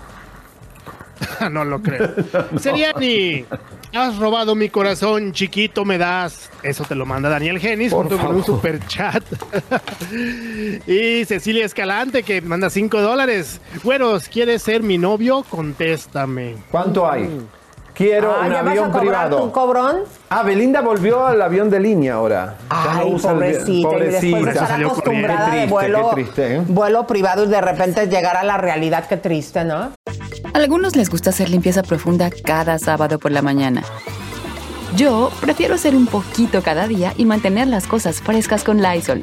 [1.50, 2.14] no lo creo.
[2.58, 3.44] Seriani,
[3.92, 6.50] has robado mi corazón, chiquito, me das.
[6.62, 9.22] Eso te lo manda Daniel Genis Por junto con un super chat.
[10.86, 13.60] y Cecilia Escalante que manda 5 dólares.
[13.82, 15.44] Güeros, ¿quieres ser mi novio?
[15.48, 16.56] Contéstame.
[16.70, 17.28] ¿Cuánto hay?
[17.94, 19.36] Quiero Ah, un ¿ya vas avión a privado.
[19.42, 19.96] tu cobrón?
[20.30, 22.54] Ah, Belinda volvió al avión de línea ahora.
[22.70, 26.08] Ya Ay, no usa el- pobrecita, y después de estar Qué acostumbrada de triste, vuelo,
[26.08, 26.62] qué triste, ¿eh?
[26.68, 29.74] vuelo privado y de repente llegar a la realidad, qué triste, ¿no?
[29.76, 29.92] A
[30.54, 33.82] algunos les gusta hacer limpieza profunda cada sábado por la mañana.
[34.96, 39.22] Yo prefiero hacer un poquito cada día y mantener las cosas frescas con Lysol.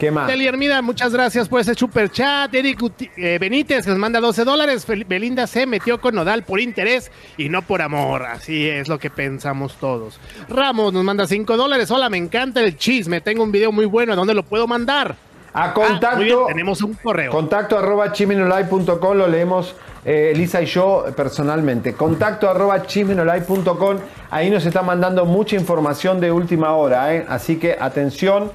[0.00, 0.26] ¿qué más?
[0.26, 2.52] Deli Hermida, muchas gracias por ese super chat.
[2.52, 2.80] Eric
[3.16, 4.84] eh, Benítez que nos manda 12 dólares.
[5.06, 8.24] Belinda se metió con Nodal por interés y no por amor.
[8.24, 10.18] Así es lo que pensamos todos.
[10.48, 11.90] Ramos nos manda 5 dólares.
[11.90, 13.20] Hola, me encanta el chisme.
[13.20, 14.14] Tengo un video muy bueno.
[14.14, 15.14] ¿A dónde lo puedo mandar?
[15.52, 16.08] A contacto.
[16.10, 17.30] Ah, muy bien, tenemos un correo.
[17.30, 19.74] Contacto arroba chimenolai.com, lo leemos
[20.04, 21.94] eh, Elisa y yo personalmente.
[21.94, 23.96] Contacto arroba chimenolai.com,
[24.30, 27.26] ahí nos está mandando mucha información de última hora, ¿eh?
[27.28, 28.52] así que atención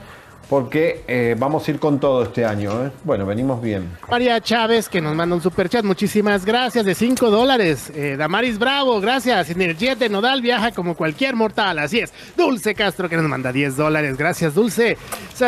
[0.50, 2.86] porque eh, vamos a ir con todo este año.
[2.86, 2.92] ¿eh?
[3.04, 3.90] Bueno, venimos bien.
[4.10, 5.84] María Chávez que nos manda un super chat.
[5.84, 7.92] Muchísimas gracias de 5 dólares.
[7.96, 9.50] Eh, Damaris Bravo, gracias.
[9.50, 11.80] En el jet de Nodal viaja como cualquier mortal.
[11.80, 12.14] Así es.
[12.38, 14.18] Dulce Castro que nos manda 10 dólares.
[14.18, 14.98] Gracias, Dulce.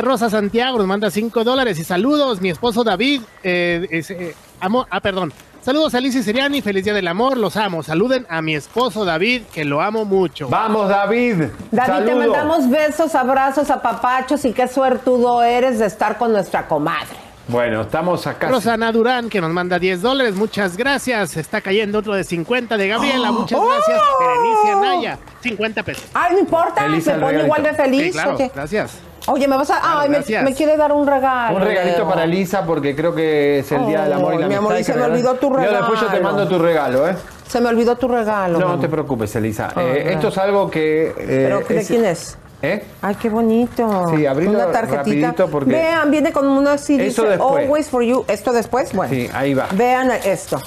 [0.01, 1.77] Rosa Santiago nos manda 5 dólares.
[1.79, 3.21] Y saludos, mi esposo David.
[3.43, 4.13] eh, es,
[4.59, 5.31] amo- ah, perdón.
[5.67, 7.83] Saludos a Alicia Seriani, feliz día del amor, los amo.
[7.83, 10.47] Saluden a mi esposo David, que lo amo mucho.
[10.47, 11.43] Vamos, David.
[11.71, 17.17] David, te mandamos besos, abrazos, apapachos y qué suertudo eres de estar con nuestra comadre.
[17.49, 18.47] Bueno, estamos acá.
[18.47, 21.35] Rosana Durán, que nos manda 10 dólares, muchas gracias.
[21.35, 24.01] Está cayendo otro de 50 de Gabriela, muchas gracias.
[24.21, 26.05] Berenice Anaya, 50 pesos.
[26.13, 27.43] Ay, no importa, el pone regalito.
[27.43, 28.03] igual de feliz.
[28.03, 28.99] Sí, claro, Oye, gracias.
[29.27, 29.79] Oye, me vas a.
[29.81, 31.55] Claro, ay, me, me quiere dar un regalo.
[31.57, 32.07] Un regalito Leo.
[32.09, 34.73] para Elisa porque creo que es el día del amor y la Ay, mi amor,
[34.73, 34.93] amistad.
[34.93, 36.23] y se me olvidó tu Yo después yo te regalo.
[36.23, 37.15] mando tu regalo, ¿eh?
[37.47, 38.57] Se me olvidó tu regalo.
[38.57, 39.71] mi No, no te preocupes, Elisa.
[39.77, 41.07] Eh, esto es algo que...
[41.09, 42.37] eh, ¿Pero de quién es?
[42.61, 42.83] ¿Eh?
[43.01, 44.09] Ay, qué bonito.
[44.15, 45.45] Sí, abrilo Una tarjetita.
[45.45, 47.63] porque- Vean, viene con uno así, Eso dice después.
[47.65, 48.25] Always for you.
[48.27, 48.93] ¿Esto después?
[48.93, 49.13] Bueno.
[49.13, 49.67] Sí, ahí va.
[49.73, 50.59] Vean esto.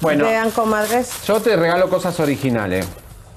[0.00, 0.24] Bueno.
[0.26, 1.10] Vean, comadres.
[1.26, 2.86] Yo te regalo cosas originales.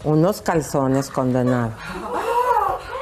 [0.03, 1.73] Unos calzones condenados.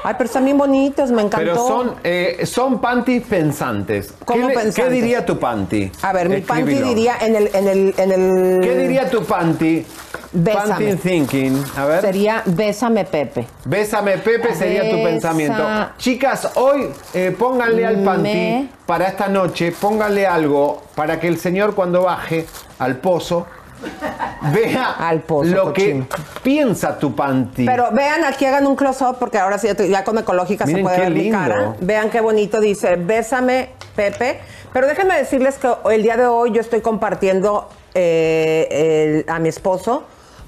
[0.06, 1.38] Ay, pero están bien bonitos, me encantó.
[1.38, 4.14] Pero son, eh, son panties pensantes.
[4.26, 4.84] ¿Cómo ¿Qué, pensantes?
[4.86, 5.92] ¿Qué diría tu panty?
[6.02, 8.62] A ver, mi panty diría en el, en el, en el.
[8.62, 9.86] ¿Qué diría tu panty?
[10.32, 10.68] Bésame.
[10.68, 11.64] Panty thinking.
[11.78, 12.02] A ver.
[12.02, 13.48] Sería Bésame Pepe.
[13.64, 15.64] Bésame Pepe sería tu pensamiento.
[15.98, 21.40] Chicas, hoy eh, pónganle al panty Me- para esta noche, pónganle algo para que el
[21.40, 22.46] señor cuando baje
[22.80, 23.48] al pozo
[24.54, 24.96] vea
[25.44, 26.04] lo que
[26.44, 27.66] piensa tu panty.
[27.66, 31.00] Pero vean, aquí hagan un close-up porque ahora sí, ya con ecológica Miren se puede
[31.00, 31.76] ver mi cara.
[31.80, 34.40] Vean qué bonito dice, bésame, Pepe.
[34.74, 39.48] Pero déjenme decirles que el día de hoy yo estoy compartiendo eh, el- a mi
[39.50, 40.04] esposo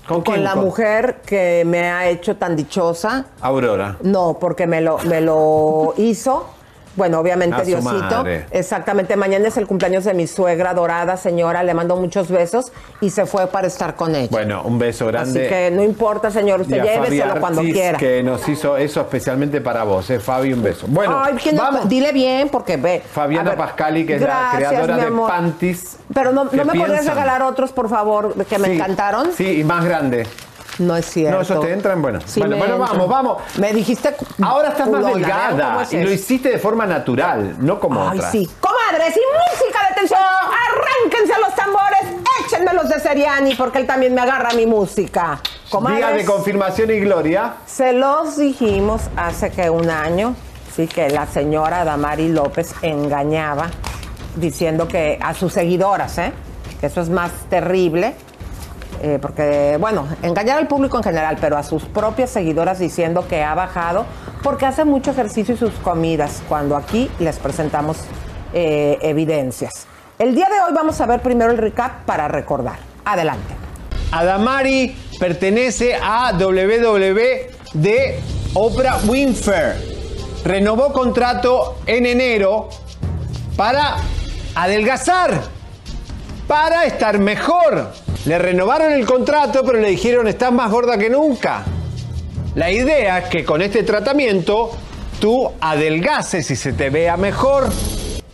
[0.08, 0.44] ¿Con quién?
[0.44, 3.26] la Con- mujer que me ha hecho tan dichosa.
[3.42, 3.98] Aurora.
[4.02, 6.50] No, porque me lo, me lo hizo.
[6.98, 7.94] Bueno, obviamente Diosito.
[7.94, 8.46] madre.
[8.52, 9.16] Exactamente.
[9.16, 11.64] Mañana es el cumpleaños de mi suegra dorada, señora.
[11.64, 14.28] Le mando muchos besos y se fue para estar con ella.
[14.32, 15.42] Bueno, un beso grande.
[15.42, 16.62] Así que no importa, señor.
[16.62, 17.98] Usted lléveselo cuando quiera.
[17.98, 20.88] que nos hizo eso especialmente para vos, eh, Fabi, un beso.
[20.90, 21.88] Bueno, Ay, ¿quién- vamos.
[21.88, 23.02] dile bien porque ve.
[23.14, 25.12] Fabiana ver, Pascali, que es la gracias, creadora de.
[25.12, 25.98] Panties.
[26.14, 29.32] Pero no, no me podrías regalar otros, por favor, que me Sí, encantaron.
[29.34, 30.26] Sí, y más grande.
[30.80, 31.36] No es cierto.
[31.38, 32.20] No, esos te entran, bueno.
[32.26, 32.98] Sí bueno, bueno, entran.
[32.98, 33.38] vamos, vamos.
[33.58, 34.16] Me dijiste.
[34.42, 35.12] Ahora estás más culona, ¿eh?
[35.12, 35.26] ¿Cómo
[35.58, 36.14] delgada es y lo eso?
[36.14, 38.32] hiciste de forma natural, no como Ay, otras.
[38.32, 38.50] sí.
[38.60, 39.20] Comadres, y
[39.60, 40.20] música de tensión.
[40.20, 42.00] Arránquense los tambores.
[42.46, 45.40] Échenmelos de Seriani, porque él también me agarra mi música.
[45.70, 47.54] Comadres, Día de confirmación y gloria.
[47.66, 50.36] se los dijimos hace que un año,
[50.76, 53.68] sí, que la señora Damari López engañaba
[54.36, 56.32] diciendo que a sus seguidoras, ¿eh?
[56.80, 58.16] Que eso es más terrible.
[59.02, 63.44] Eh, porque, bueno, engañar al público en general, pero a sus propias seguidoras diciendo que
[63.44, 64.06] ha bajado
[64.44, 67.98] porque hace mucho ejercicio y sus comidas, cuando aquí les presentamos
[68.54, 69.88] eh, evidencias.
[70.20, 72.80] El día de hoy vamos a ver primero el recap para recordar.
[73.06, 73.54] Adelante.
[74.12, 78.20] Adamari pertenece a WWE de
[78.54, 80.42] Oprah Winfrey.
[80.44, 82.70] Renovó contrato en enero
[83.58, 83.98] para
[84.56, 85.42] adelgazar,
[86.48, 87.92] para estar mejor.
[88.28, 91.64] Le renovaron el contrato, pero le dijeron estás más gorda que nunca.
[92.56, 94.72] La idea es que con este tratamiento
[95.22, 97.70] tú adelgaces y se te vea mejor.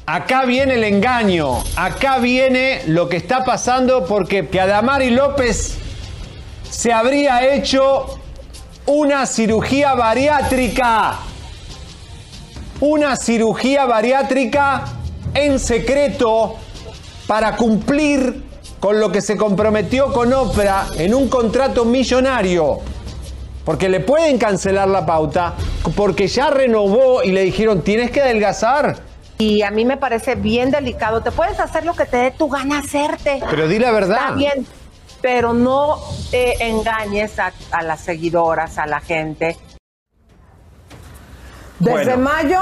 [0.07, 5.75] Acá viene el engaño, acá viene lo que está pasando porque que Adamari López
[6.67, 8.19] se habría hecho
[8.87, 11.19] una cirugía bariátrica.
[12.79, 14.85] Una cirugía bariátrica
[15.35, 16.55] en secreto
[17.27, 18.52] para cumplir
[18.83, 22.81] con lo que se comprometió con Oprah en un contrato millonario.
[23.63, 25.53] Porque le pueden cancelar la pauta,
[25.95, 28.97] porque ya renovó y le dijeron, tienes que adelgazar.
[29.37, 31.23] Y a mí me parece bien delicado.
[31.23, 33.41] Te puedes hacer lo que te dé tu gana hacerte.
[33.49, 34.17] Pero di la verdad.
[34.17, 34.67] Está bien,
[35.21, 35.99] pero no
[36.33, 39.55] eh, engañes a, a las seguidoras, a la gente.
[41.79, 42.17] Desde Bueno.
[42.17, 42.59] mayo,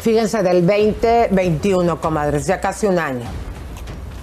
[0.00, 3.45] fíjense, del 2021, comadres, ya casi un año.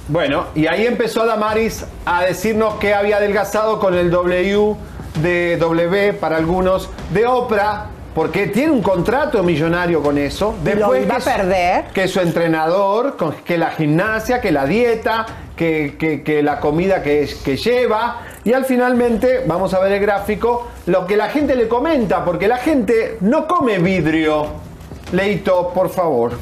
[0.08, 4.76] Bueno, y ahí empezó Damaris a decirnos que había adelgazado con el W
[5.22, 10.56] de W para algunos de Oprah, porque tiene un contrato millonario con eso.
[10.66, 11.86] ¿Y lo iba que a su- perder?
[11.94, 15.26] Que su entrenador, que la gimnasia, que la dieta,
[15.56, 18.22] que, que- que la comida que, que lleva.
[18.44, 22.48] Y al finalmente, vamos a ver el gráfico, lo que la gente le comenta, porque
[22.50, 24.48] la gente no come vidrio.
[25.14, 26.34] Leito, por favor.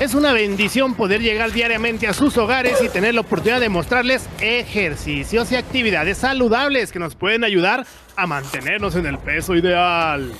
[0.00, 4.26] Es una bendición poder llegar diariamente a sus hogares y tener la oportunidad de mostrarles
[4.40, 7.84] ejercicios y actividades saludables que nos pueden ayudar
[8.16, 10.32] a mantenernos en el peso ideal.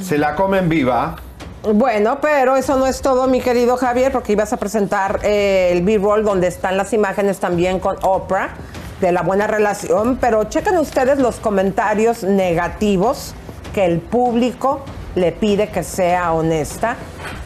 [0.00, 1.16] Se la comen viva.
[1.64, 5.82] Bueno, pero eso no es todo, mi querido Javier, porque ibas a presentar eh, el
[5.82, 8.54] B-roll donde están las imágenes también con Oprah
[9.00, 13.34] de la buena relación, pero chequen ustedes los comentarios negativos
[13.74, 14.84] que el público
[15.14, 16.96] le pide que sea honesta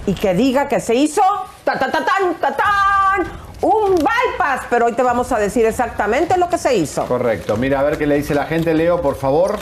[0.06, 1.22] y que diga que se hizo
[1.64, 6.38] ta ta ta tan ta tan un bypass, pero hoy te vamos a decir exactamente
[6.38, 7.06] lo que se hizo.
[7.06, 7.56] Correcto.
[7.56, 9.58] Mira, a ver qué le dice la gente, Leo, por favor.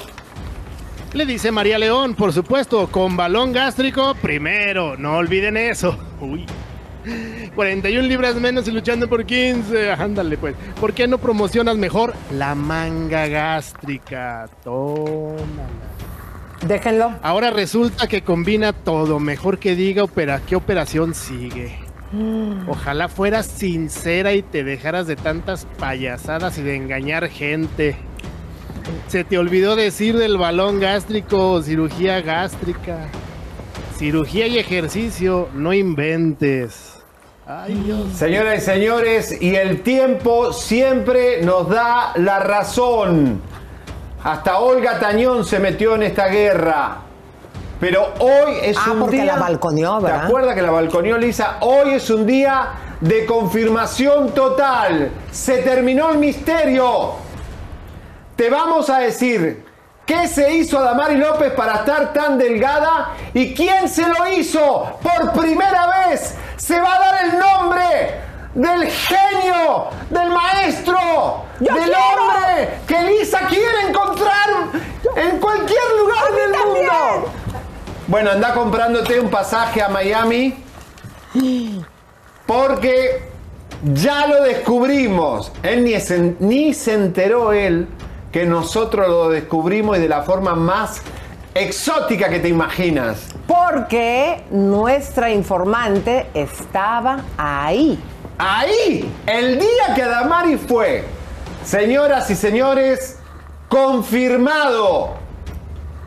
[1.15, 5.97] Le dice María León, por supuesto, con balón gástrico primero, no olviden eso.
[6.21, 6.45] Uy.
[7.55, 9.93] 41 libras menos y luchando por 15.
[9.93, 10.57] Ándale pues.
[10.81, 14.49] ¿Por qué no promocionas mejor la manga gástrica?
[14.63, 15.86] Tómala.
[16.67, 17.13] Déjenlo.
[17.23, 19.19] Ahora resulta que combina todo.
[19.19, 21.79] Mejor que diga opera, qué operación sigue.
[22.69, 27.97] Ojalá fueras sincera y te dejaras de tantas payasadas y de engañar gente.
[29.09, 33.09] Se te olvidó decir del balón gástrico, cirugía gástrica.
[33.99, 36.95] Cirugía y ejercicio, no inventes.
[37.47, 38.13] Ay, Dios.
[38.13, 43.41] Señoras y señores, y el tiempo siempre nos da la razón.
[44.27, 46.97] Hasta Olga Tañón se metió en esta guerra.
[47.79, 49.25] Pero hoy es Ah, un porque día.
[49.27, 50.21] la balconeó, ¿verdad?
[50.23, 51.59] ¿Te acuerdas que la balconeó Lisa?
[51.61, 52.71] Hoy es un día
[53.01, 55.13] de confirmación total.
[55.31, 57.13] Se terminó el misterio.
[58.35, 59.65] Te vamos a decir
[60.05, 64.99] qué se hizo a Damari López para estar tan delgada y quién se lo hizo
[65.03, 66.35] por primera vez.
[66.57, 68.21] Se va a dar el nombre
[68.55, 70.99] del genio, del maestro,
[71.61, 71.99] ¡Yo del quiero!
[72.21, 74.49] hombre que Lisa quiere encontrar
[75.17, 77.33] en cualquier lugar del mundo.
[78.09, 80.55] Bueno, anda comprándote un pasaje a Miami
[82.47, 83.29] porque
[83.83, 85.53] ya lo descubrimos.
[85.63, 87.89] Él ni se, ni se enteró él
[88.33, 91.01] que nosotros lo descubrimos y de la forma más
[91.55, 93.29] exótica que te imaginas.
[93.47, 97.99] Porque nuestra informante estaba ahí.
[98.39, 101.05] Ahí, el día que Adamari fue,
[101.67, 103.19] señoras y señores,
[103.69, 105.15] confirmado.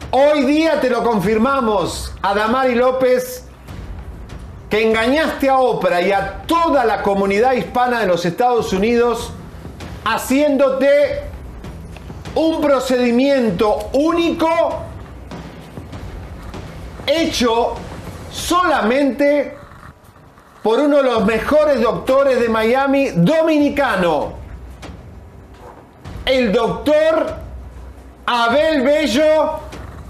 [0.09, 3.43] Hoy día te lo confirmamos, Adamari López,
[4.69, 9.33] que engañaste a Oprah y a toda la comunidad hispana de los Estados Unidos
[10.05, 11.23] haciéndote
[12.35, 14.47] un procedimiento único
[17.05, 17.73] hecho
[18.31, 19.57] solamente
[20.63, 24.38] por uno de los mejores doctores de Miami, dominicano,
[26.25, 27.35] el doctor
[28.25, 29.59] Abel Bello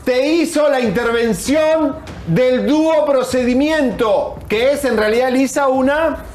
[0.04, 1.98] te hizo la intervención
[2.28, 6.26] del dúo procedimiento, que es en realidad, Lisa, una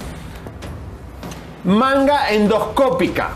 [1.64, 3.30] manga endoscópica.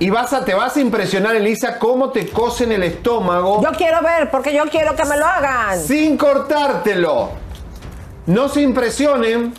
[0.00, 3.62] Y vas a, te vas a impresionar, Elisa, cómo te cosen el estómago.
[3.62, 5.80] Yo quiero ver, porque yo quiero que me lo hagan.
[5.80, 7.30] Sin cortártelo.
[8.26, 9.54] No se impresionen.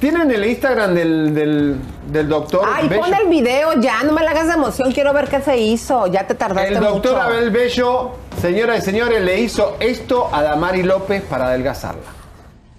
[0.00, 1.76] ¿Tienen el Instagram del, del,
[2.10, 3.02] del doctor Ay, Bello?
[3.02, 6.06] pon el video ya, no me la hagas de emoción, quiero ver qué se hizo.
[6.06, 7.20] Ya te tardaste El doctor mucho.
[7.22, 12.00] Abel Bello, señoras y señores, le hizo esto a Damari López para adelgazarla.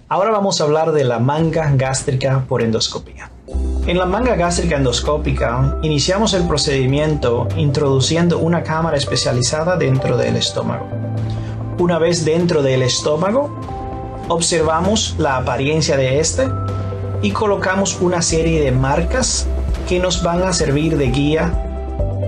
[0.08, 3.30] Ahora vamos a hablar de la manga gástrica por endoscopía.
[3.86, 10.86] En la manga gástrica endoscópica iniciamos el procedimiento introduciendo una cámara especializada dentro del estómago.
[11.78, 13.54] Una vez dentro del estómago,
[14.28, 16.48] observamos la apariencia de este
[17.22, 19.46] y colocamos una serie de marcas
[19.88, 21.52] que nos van a servir de guía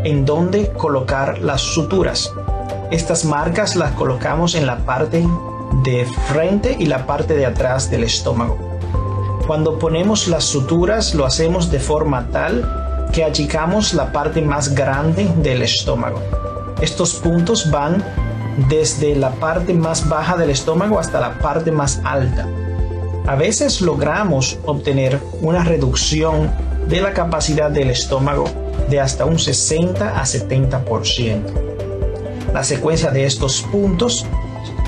[0.05, 2.33] en dónde colocar las suturas.
[2.91, 5.27] Estas marcas las colocamos en la parte
[5.85, 8.59] de frente y la parte de atrás del estómago.
[9.47, 15.29] Cuando ponemos las suturas lo hacemos de forma tal que achicamos la parte más grande
[15.37, 16.21] del estómago.
[16.81, 18.03] Estos puntos van
[18.69, 22.47] desde la parte más baja del estómago hasta la parte más alta.
[23.31, 26.51] A veces logramos obtener una reducción
[26.89, 28.47] de la capacidad del estómago
[28.89, 31.43] de hasta un 60 a 70%.
[32.53, 34.27] La secuencia de estos puntos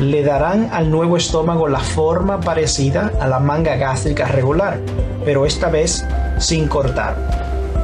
[0.00, 4.80] le darán al nuevo estómago la forma parecida a la manga gástrica regular,
[5.24, 6.04] pero esta vez
[6.38, 7.14] sin cortar,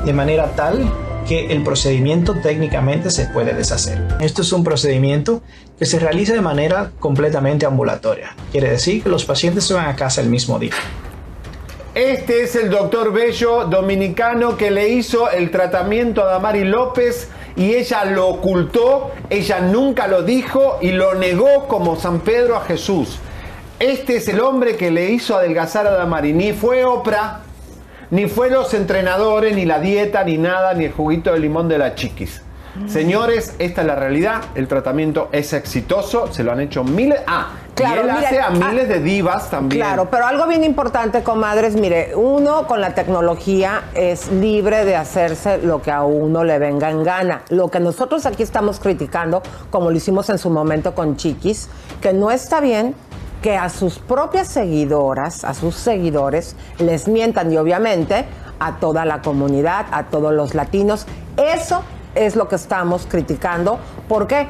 [0.05, 0.93] de manera tal
[1.29, 4.03] que el procedimiento técnicamente se puede deshacer.
[4.21, 5.43] Esto es un procedimiento
[5.79, 8.35] que se realiza de manera completamente ambulatoria.
[8.51, 10.73] Quiere decir que los pacientes se van a casa el mismo día.
[11.95, 17.75] Este es el doctor Bello dominicano que le hizo el tratamiento a Damari López y
[17.75, 23.19] ella lo ocultó, ella nunca lo dijo y lo negó como San Pedro a Jesús.
[23.81, 26.33] Este es el hombre que le hizo adelgazar a Damari.
[26.33, 27.43] Ni fue Oprah,
[28.11, 31.79] ni fue los entrenadores, ni la dieta, ni nada, ni el juguito de limón de
[31.79, 32.43] la chiquis.
[32.87, 34.43] Señores, esta es la realidad.
[34.55, 36.33] El tratamiento es exitoso.
[36.33, 37.21] Se lo han hecho miles.
[37.27, 37.49] Ah,
[37.79, 39.83] Claro, y él mira, hace a ah, miles de divas también.
[39.83, 45.59] Claro, pero algo bien importante, comadres, mire, uno con la tecnología es libre de hacerse
[45.59, 47.43] lo que a uno le venga en gana.
[47.51, 51.69] Lo que nosotros aquí estamos criticando, como lo hicimos en su momento con Chiquis,
[52.01, 52.95] que no está bien
[53.43, 58.25] que a sus propias seguidoras, a sus seguidores, les mientan y obviamente
[58.59, 61.07] a toda la comunidad, a todos los latinos.
[61.37, 61.83] Eso
[62.15, 63.79] es lo que estamos criticando.
[64.09, 64.49] ¿Por qué?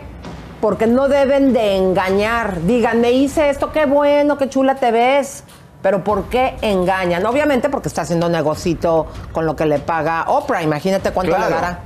[0.61, 2.63] Porque no deben de engañar.
[2.63, 5.45] Digan, me hice esto, qué bueno, qué chula te ves.
[5.83, 7.25] Pero ¿por qué engañan?
[7.27, 10.63] Obviamente porque está haciendo negocito con lo que le paga Oprah.
[10.63, 11.51] Imagínate cuánto Claro.
[11.51, 11.79] le dará.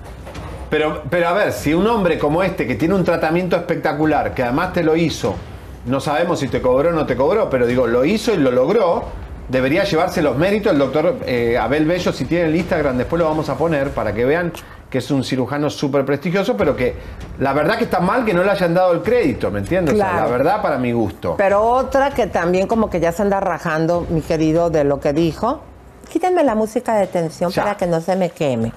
[0.70, 4.42] Pero, pero a ver, si un hombre como este que tiene un tratamiento espectacular, que
[4.42, 5.34] además te lo hizo,
[5.86, 8.50] no sabemos si te cobró o no te cobró, pero digo, lo hizo y lo
[8.50, 9.04] logró,
[9.48, 13.28] debería llevarse los méritos el doctor eh, Abel Bello, si tiene el Instagram, después lo
[13.28, 14.52] vamos a poner para que vean
[14.88, 16.94] que es un cirujano súper prestigioso, pero que
[17.38, 19.94] la verdad que está mal que no le hayan dado el crédito, ¿me entiendes?
[19.94, 20.26] O sea, Claro.
[20.26, 21.34] la verdad para mi gusto.
[21.38, 25.14] Pero otra que también como que ya se anda rajando, mi querido, de lo que
[25.14, 25.62] dijo.
[26.10, 27.62] Quítenme la música de tensión Ya.
[27.62, 28.70] para que no se me queme.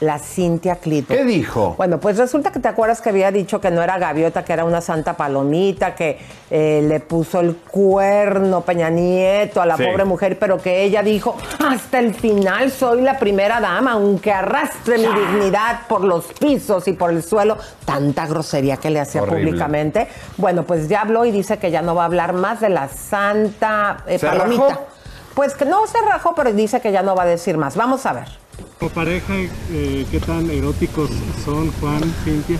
[0.00, 1.14] La Cintia Clito.
[1.14, 1.74] ¿Qué dijo?
[1.78, 4.64] Bueno, pues resulta que te acuerdas que había dicho que no era gaviota, que era
[4.64, 6.18] una santa palomita, que
[6.50, 9.84] eh, le puso el cuerno Peña Nieto a la Sí.
[9.84, 14.98] pobre mujer, pero que ella dijo, hasta el final soy la primera dama, aunque arrastre
[14.98, 17.56] mi dignidad por los pisos y por el suelo.
[17.84, 19.44] Tanta grosería que le hacía Horrible.
[19.46, 20.08] públicamente.
[20.36, 22.88] Bueno, pues ya habló y dice que ya no va a hablar más de la
[22.88, 24.68] santa eh, ¿Se palomita.
[24.68, 24.86] rajó?
[25.34, 27.76] Pues que no se rajó, pero dice que ya no va a decir más.
[27.76, 28.43] Vamos a ver.
[28.78, 29.34] Como pareja,
[29.72, 31.10] eh, ¿qué tan eróticos
[31.44, 32.58] son Juan, Cintia?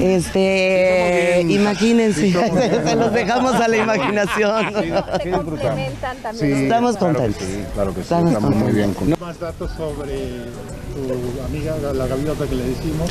[0.00, 2.32] Este, imagínense,
[2.84, 4.72] se los dejamos a la imaginación.
[5.22, 6.56] Se complementan también.
[6.56, 7.44] Sí, estamos contentos.
[7.74, 9.18] claro que Estamos contentos.
[9.20, 10.46] Más datos sobre
[11.06, 13.10] tu amiga, la, la gaviota que le decimos.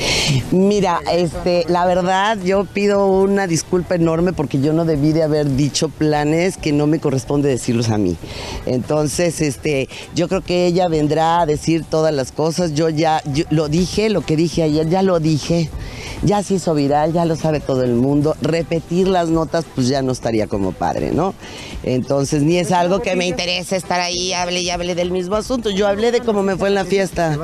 [0.51, 5.55] Mira, este, la verdad, yo pido una disculpa enorme porque yo no debí de haber
[5.55, 8.17] dicho planes que no me corresponde decirlos a mí.
[8.65, 12.73] Entonces, este, yo creo que ella vendrá a decir todas las cosas.
[12.73, 15.69] Yo ya yo lo dije, lo que dije ayer, ya lo dije.
[16.23, 18.35] ya se hizo viral, ya lo sabe todo el mundo.
[18.41, 21.33] Repetir las notas, pues ya no estaría como padre, ¿no?
[21.83, 25.69] Entonces, ni es algo que me interese estar ahí, hable y hable del mismo asunto.
[25.69, 27.37] Yo hablé de cómo me fue en la fiesta.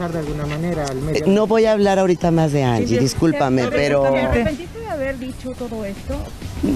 [0.00, 1.26] ¿Va a regresar de alguna manera al Eh, medio?
[1.28, 4.02] No voy a hablar ahorita más de Angie, discúlpame, pero...
[4.02, 6.14] ¿Te arrepentiste de haber dicho todo esto?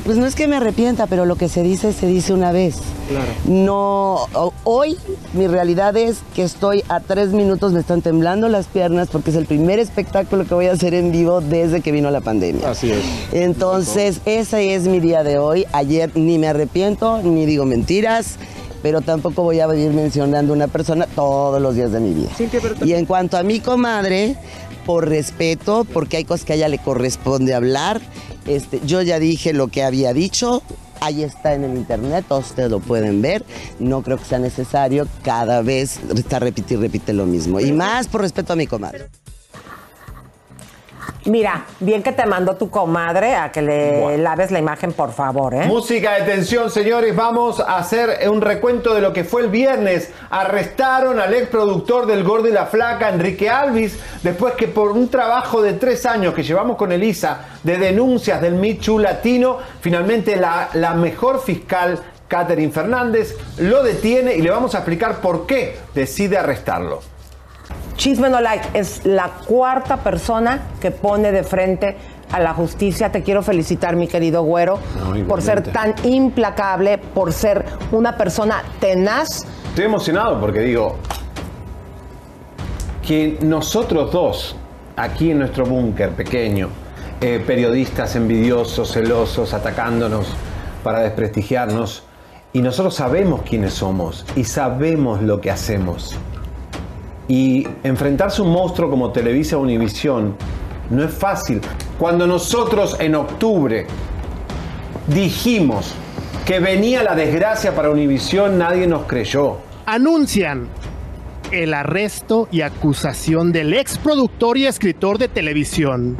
[0.05, 2.77] Pues no es que me arrepienta, pero lo que se dice, se dice una vez.
[3.09, 3.27] Claro.
[3.47, 4.29] No,
[4.63, 4.97] hoy
[5.35, 9.37] mi realidad es que estoy a tres minutos, me están temblando las piernas porque es
[9.37, 12.71] el primer espectáculo que voy a hacer en vivo desde que vino la pandemia.
[12.71, 13.03] Así es.
[13.33, 15.67] Entonces, ese es mi día de hoy.
[15.73, 18.37] Ayer ni me arrepiento, ni digo mentiras,
[18.83, 22.31] pero tampoco voy a vivir mencionando a una persona todos los días de mi vida.
[22.85, 24.37] Y en cuanto a mi comadre,
[24.85, 28.01] por respeto, porque hay cosas que a ella le corresponde hablar,
[28.47, 30.63] este, yo ya dije lo que había dicho.
[31.01, 33.45] Ahí está en el internet, todos ustedes lo pueden ver.
[33.81, 37.59] No creo que sea necesario cada vez estar repite y repite lo mismo.
[37.59, 39.09] Y más por respeto a mi comadre.
[41.27, 45.55] Mira, bien que te mandó tu comadre a que le laves la imagen, por favor,
[45.55, 45.67] ¿eh?
[45.67, 47.15] Música de tensión, señores.
[47.15, 50.11] Vamos a hacer un recuento de lo que fue el viernes.
[50.31, 55.09] Arrestaron al ex productor del Gordo y la Flaca, Enrique Alvis, después que por un
[55.09, 60.71] trabajo de tres años que llevamos con Elisa de denuncias del Michu Latino, finalmente la,
[60.75, 66.39] la mejor fiscal, Catherine Fernández, lo detiene y le vamos a explicar por qué decide
[66.39, 67.01] arrestarlo.
[68.03, 71.97] Chisme no like es la cuarta persona que pone de frente
[72.33, 73.13] a la justicia.
[73.13, 78.65] Te quiero felicitar, mi querido güero, No, por ser tan implacable, por ser una persona
[78.81, 79.47] tenaz.
[79.69, 80.97] Estoy emocionado porque digo
[83.07, 84.57] que nosotros dos,
[84.97, 86.71] aquí en nuestro búnker pequeño,
[87.21, 90.27] eh, periodistas envidiosos, celosos, atacándonos
[90.83, 92.03] para desprestigiarnos,
[92.53, 96.19] y nosotros sabemos quiénes somos y sabemos lo que hacemos.
[97.29, 100.37] Y enfrentarse a un monstruo como Televisa Univisión
[100.91, 101.61] no es fácil.
[101.99, 103.87] Cuando nosotros en octubre
[105.07, 105.95] dijimos
[106.45, 109.59] que venía la desgracia para Univisión, nadie nos creyó.
[109.87, 110.69] anuncian
[111.53, 116.17] el arresto y acusación del ex productor y escritor de televisión,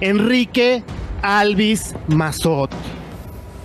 [0.00, 0.84] Enrique
[1.22, 2.70] Alvis Mazot.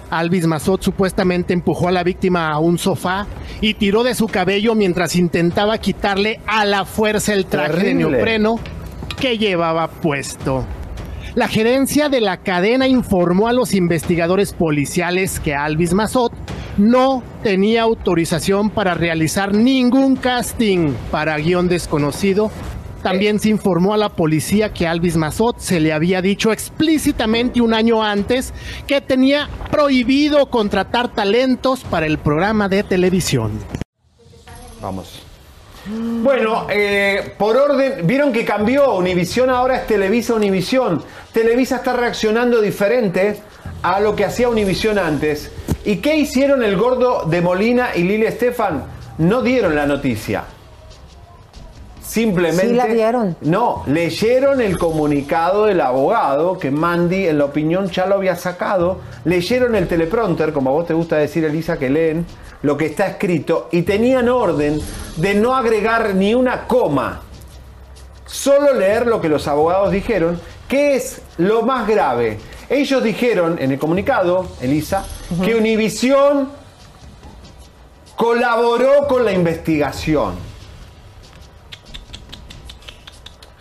[0.10, 3.28] Alvis Mazot supuestamente empujó a la víctima a un sofá
[3.62, 8.60] y tiró de su cabello mientras intentaba quitarle a la fuerza el traje de neopreno
[9.20, 10.66] que llevaba puesto.
[11.36, 16.34] La gerencia de la cadena informó a los investigadores policiales que Alvis Mazot
[16.78, 22.52] no tenía autorización para realizar ningún casting para guion desconocido.
[23.04, 27.74] También se informó a la policía que Alvis Mazot se le había dicho explícitamente un
[27.74, 28.54] año antes
[28.88, 33.52] que tenía prohibido contratar talentos para el programa de televisión.
[34.82, 35.24] Vamos.
[35.88, 41.04] Bueno, eh, por orden, vieron que cambió, Univisión ahora es Televisa Univisión.
[41.32, 43.42] Televisa está reaccionando diferente
[43.82, 45.52] a lo que hacía Univisión antes.
[45.86, 48.84] ¿Y qué hicieron el gordo de Molina y Lili Estefan?
[49.18, 50.44] No dieron la noticia.
[52.10, 52.70] Simplemente.
[52.70, 53.36] Sí la dieron.
[53.42, 58.98] No, leyeron el comunicado del abogado que Mandy, en la opinión, ya lo había sacado.
[59.26, 62.26] Leyeron el teleprompter, como a vos te gusta decir, Elisa, que leen
[62.64, 64.82] lo que está escrito y tenían orden
[65.18, 67.22] de no agregar ni una coma.
[68.26, 72.40] Solo leer lo que los abogados dijeron, que es lo más grave.
[72.70, 75.06] Ellos dijeron en el comunicado, Elisa,
[75.46, 76.50] que Univisión
[78.16, 80.49] colaboró con la investigación.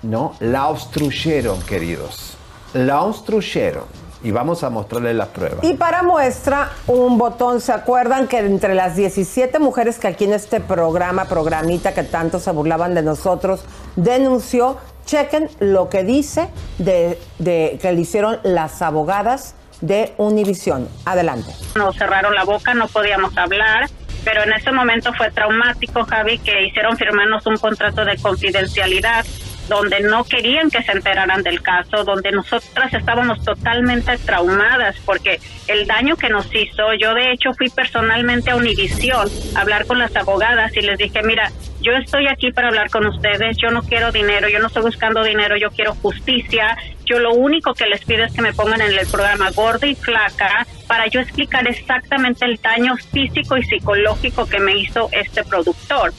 [0.09, 2.39] No, la obstruyeron, queridos.
[2.73, 3.85] La obstruyeron.
[4.23, 5.63] Y vamos a mostrarles las pruebas.
[5.63, 7.61] Y para muestra, un botón.
[7.61, 12.39] ¿Se acuerdan que entre las 17 mujeres que aquí en este programa, programita que tanto
[12.41, 13.61] se burlaban de nosotros,
[13.97, 14.79] denunció?
[15.05, 16.49] Chequen lo que dice
[16.79, 20.89] de, de que le hicieron las abogadas de Univisión.
[21.05, 21.53] Adelante.
[21.77, 23.91] Nos cerraron la boca, no podíamos hablar,
[24.25, 29.27] pero en ese momento fue traumático, Javi, que hicieron firmarnos un contrato de confidencialidad
[29.69, 35.87] donde no querían que se enteraran del caso, donde nosotras estábamos totalmente traumadas porque el
[35.87, 40.15] daño que nos hizo, yo de hecho fui personalmente a Univisión a hablar con las
[40.17, 41.51] abogadas y les dije, mira,
[41.81, 45.23] yo estoy aquí para hablar con ustedes, yo no quiero dinero, yo no estoy buscando
[45.23, 48.93] dinero, yo quiero justicia, yo lo único que les pido es que me pongan en
[48.93, 54.59] el programa Gorda y Flaca para yo explicar exactamente el daño físico y psicológico que
[54.59, 56.13] me hizo este productor.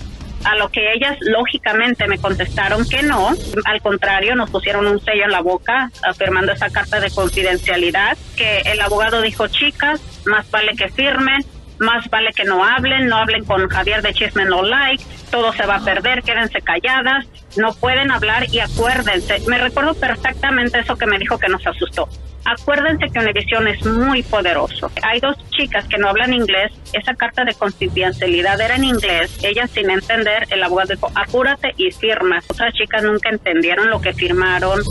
[0.44, 3.34] A lo que ellas lógicamente me contestaron que no,
[3.66, 8.60] al contrario, nos pusieron un sello en la boca afirmando esa carta de confidencialidad, que
[8.62, 11.42] el abogado dijo, chicas, más vale que firmen,
[11.80, 15.66] más vale que no hablen, no hablen con Javier de Chisme No Like, todo se
[15.66, 17.26] va a perder, quédense calladas,
[17.58, 22.08] no pueden hablar y acuérdense, me recuerdo perfectamente eso que me dijo que nos asustó.
[22.46, 24.92] Acuérdense que Univision es muy poderoso.
[25.04, 26.72] Hay dos chicas que no hablan inglés.
[26.94, 29.38] Esa carta de confidencialidad era en inglés.
[29.44, 32.42] Ellas sin entender, el abogado dijo, apúrate y firma.
[32.48, 34.82] Otras chicas nunca entendieron lo que firmaron.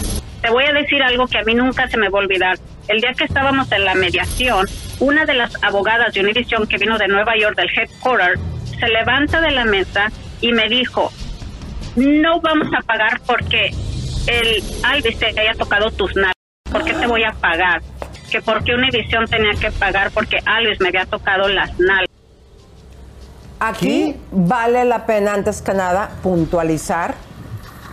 [0.42, 2.58] Te voy a decir algo que a mí nunca se me va a olvidar.
[2.86, 4.66] El día que estábamos en la mediación,
[5.00, 8.38] una de las abogadas de Univision que vino de Nueva York, del headquarter,
[8.78, 11.12] se levanta de la mesa y me dijo,
[11.96, 13.70] no vamos a pagar porque
[14.28, 16.37] el Alvis te haya tocado tus nalgas.
[16.72, 17.82] ¿Por qué te voy a pagar?
[18.30, 22.08] Que porque Univision tenía que pagar porque Alvis me había tocado las nalgas.
[23.60, 27.14] Aquí vale la pena, antes que nada, puntualizar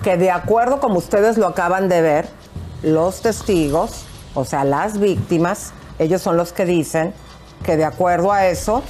[0.04, 2.28] que de acuerdo como ustedes lo acaban de ver,
[2.84, 7.12] los testigos, o sea, las víctimas, ellos son los que dicen
[7.64, 8.84] que de acuerdo a eso,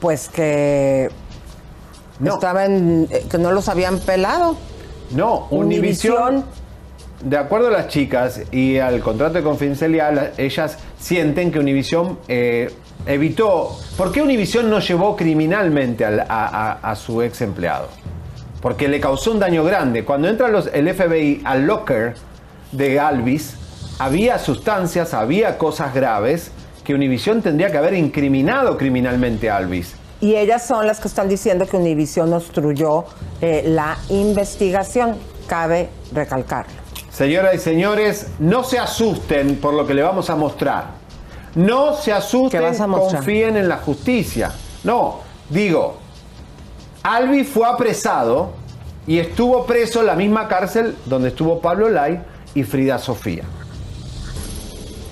[0.00, 1.08] pues que
[2.18, 2.34] No.
[2.34, 4.56] estaban, eh, que no los habían pelado.
[5.12, 6.44] No, Univision,
[7.22, 12.72] de acuerdo a las chicas y al contrato de confidencialidad, ellas sienten que Univision eh,
[13.06, 13.76] evitó.
[13.96, 17.88] ¿Por qué Univision no llevó criminalmente al- a, a- a su ex empleado?
[18.60, 20.04] Porque le causó un daño grande.
[20.04, 22.14] Cuando entra los, el FBI al locker
[22.72, 23.54] de Alvis,
[23.98, 26.50] había sustancias, había cosas graves
[26.84, 29.94] que Univision tendría que haber incriminado criminalmente a Alvis.
[30.20, 33.04] Y ellas son las que están diciendo que Univision obstruyó
[33.40, 35.16] eh, la investigación,
[35.46, 36.72] cabe recalcarlo.
[37.18, 40.84] Señoras y señores, no se asusten por lo que le vamos a mostrar.
[41.56, 44.52] No se asusten, confíen en la justicia.
[44.84, 45.96] No, digo,
[47.02, 48.52] Albi fue apresado
[49.04, 52.20] y estuvo preso en la misma cárcel donde estuvo Pablo Lai
[52.54, 53.42] y Frida Sofía.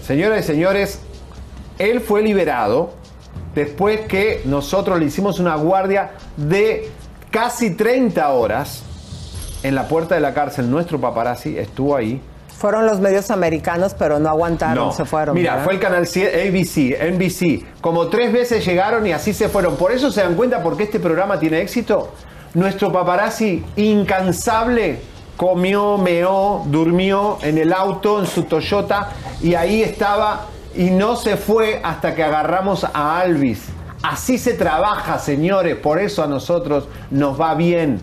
[0.07, 1.01] Señoras y señores,
[1.77, 2.91] él fue liberado
[3.53, 6.89] después que nosotros le hicimos una guardia de
[7.33, 8.86] casi 30 horas
[9.67, 10.71] en la puerta de la cárcel.
[10.71, 12.21] Nuestro paparazzi estuvo ahí.
[12.59, 14.93] Fueron los medios americanos, pero no aguantaron, No.
[14.93, 15.35] se fueron.
[15.35, 15.65] Mira, ¿verdad?
[15.65, 17.67] fue el canal C- ABC, NBC.
[17.83, 19.77] Como tres veces llegaron y así se fueron.
[19.77, 22.13] Por eso se dan cuenta por qué este programa tiene éxito.
[22.55, 25.01] Nuestro paparazzi incansable
[25.37, 29.11] comió, meó, durmió en el auto, en su Toyota
[29.43, 33.65] y ahí estaba y no se fue hasta que agarramos a Alvis.
[34.03, 35.77] Así se trabaja, señores.
[35.77, 38.01] Por eso a nosotros nos va bien.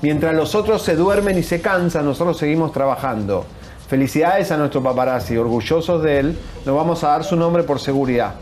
[0.00, 3.44] Mientras los otros se duermen y se cansan, nosotros seguimos trabajando.
[3.88, 6.38] Felicidades a nuestro paparazzi, orgullosos de él.
[6.64, 8.34] Nos vamos a dar su nombre por seguridad.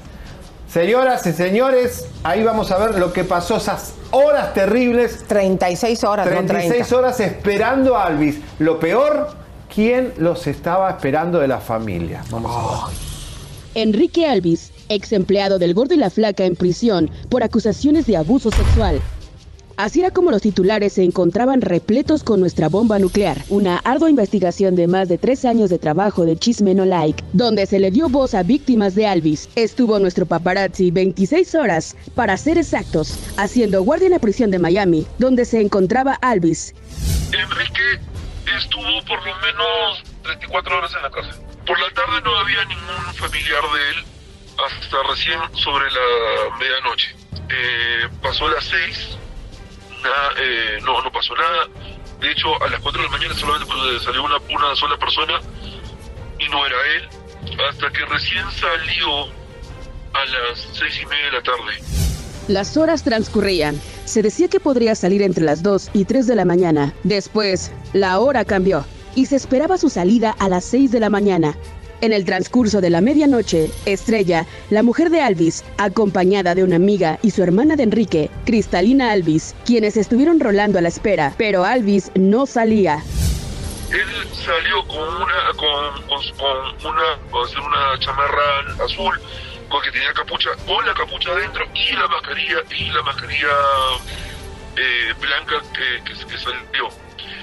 [0.69, 5.25] Señoras y señores, ahí vamos a ver lo que pasó esas horas terribles.
[5.29, 6.97] 36 horas, no 36 30.
[6.97, 8.41] horas esperando a Alvis.
[8.59, 9.29] Lo peor,
[9.73, 12.25] ¿quién los estaba esperando de la familia?
[12.31, 12.97] Vamos a ver.
[13.77, 18.51] Enrique Alvis, ex empleado del Gordo y la Flaca en prisión por acusaciones de abuso
[18.51, 19.01] sexual.
[19.77, 24.75] Así era como los titulares se encontraban repletos con nuestra bomba nuclear, una ardua investigación
[24.75, 28.09] de más de tres años de trabajo de Chisme No Like, donde se le dio
[28.09, 29.51] voz a víctimas de Alvis.
[29.55, 35.07] Estuvo nuestro paparazzi 26 horas, para ser exactos, haciendo guardia en la prisión de Miami,
[35.19, 36.75] donde se encontraba Alvis.
[37.33, 38.01] Enrique
[38.57, 41.35] estuvo por lo menos 34 horas en la cárcel.
[41.67, 44.05] Por la tarde no había ningún familiar de él
[44.57, 47.15] hasta recién sobre la medianoche.
[47.51, 49.19] Eh, pasó las 6,
[50.39, 51.69] eh, no, no pasó nada.
[52.21, 55.41] De hecho, a las 4 de la mañana solamente salió una, una sola persona
[56.39, 57.09] y no era él.
[57.69, 59.25] Hasta que recién salió
[60.13, 62.07] a las 6 y media de la tarde.
[62.49, 63.81] Las horas transcurrían.
[64.05, 66.95] Se decía que podría salir entre las 2 y 3 de la mañana.
[67.03, 68.85] Después, la hora cambió
[69.17, 71.57] y se esperaba su salida a las 6 de la mañana.
[72.03, 77.19] En el transcurso de la medianoche, Estrella, la mujer de Alvis, acompañada de una amiga
[77.23, 82.11] y su hermana de Enrique, Cristalina Alvis, quienes estuvieron rolando a la espera, pero Alvis
[82.15, 83.03] no salía.
[83.91, 86.23] Él salió con una con, con,
[86.83, 89.19] con una una chamarra azul
[89.69, 93.49] con que tenía capucha con la capucha adentro y la mascarilla y la mascarilla
[94.77, 96.89] eh, blanca que, que, que salió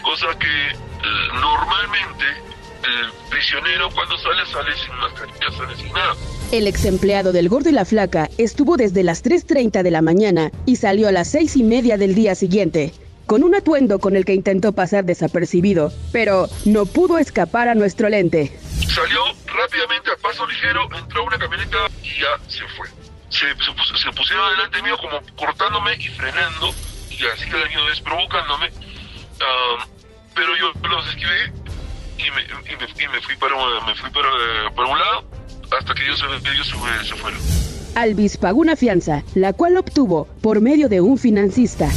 [0.03, 2.52] cosa que eh, normalmente
[2.83, 6.15] el prisionero cuando sale sale sin mascarilla sale sin nada.
[6.51, 10.51] El ex empleado del Gordo y la Flaca estuvo desde las 3.30 de la mañana
[10.65, 12.93] y salió a las seis y media del día siguiente,
[13.25, 18.09] con un atuendo con el que intentó pasar desapercibido, pero no pudo escapar a nuestro
[18.09, 18.55] lente.
[18.87, 22.87] salió rápidamente a paso ligero entró a una camioneta y ya se fue.
[23.29, 26.69] Se, se, pus- se pusieron delante mío como cortándome y frenando
[27.09, 28.69] y así misma vez provocándome.
[29.41, 29.87] Ah,
[30.35, 31.51] pero yo los esquivé
[32.25, 33.55] y me, y me, y me fui para
[33.85, 34.29] me fui para,
[34.75, 35.25] para un lado
[35.77, 37.39] hasta que ellos, ellos se, se fueron
[37.95, 41.87] Alvis pagó una fianza, la cual obtuvo por medio de un financista.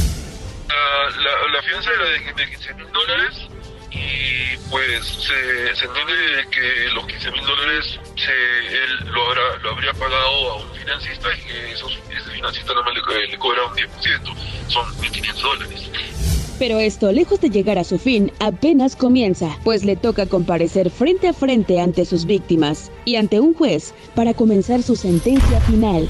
[0.69, 3.47] La, la fianza era de, de 15 mil dólares
[3.89, 6.13] y pues se, se entiende
[6.51, 11.29] que los 15 mil dólares se, él lo, habrá, lo habría pagado a un financista
[11.35, 14.35] y que esos, ese financista nada más le, le cobra un 10%,
[14.67, 15.89] son 1.500 dólares.
[16.59, 21.27] Pero esto, lejos de llegar a su fin, apenas comienza, pues le toca comparecer frente
[21.27, 26.09] a frente ante sus víctimas y ante un juez para comenzar su sentencia final.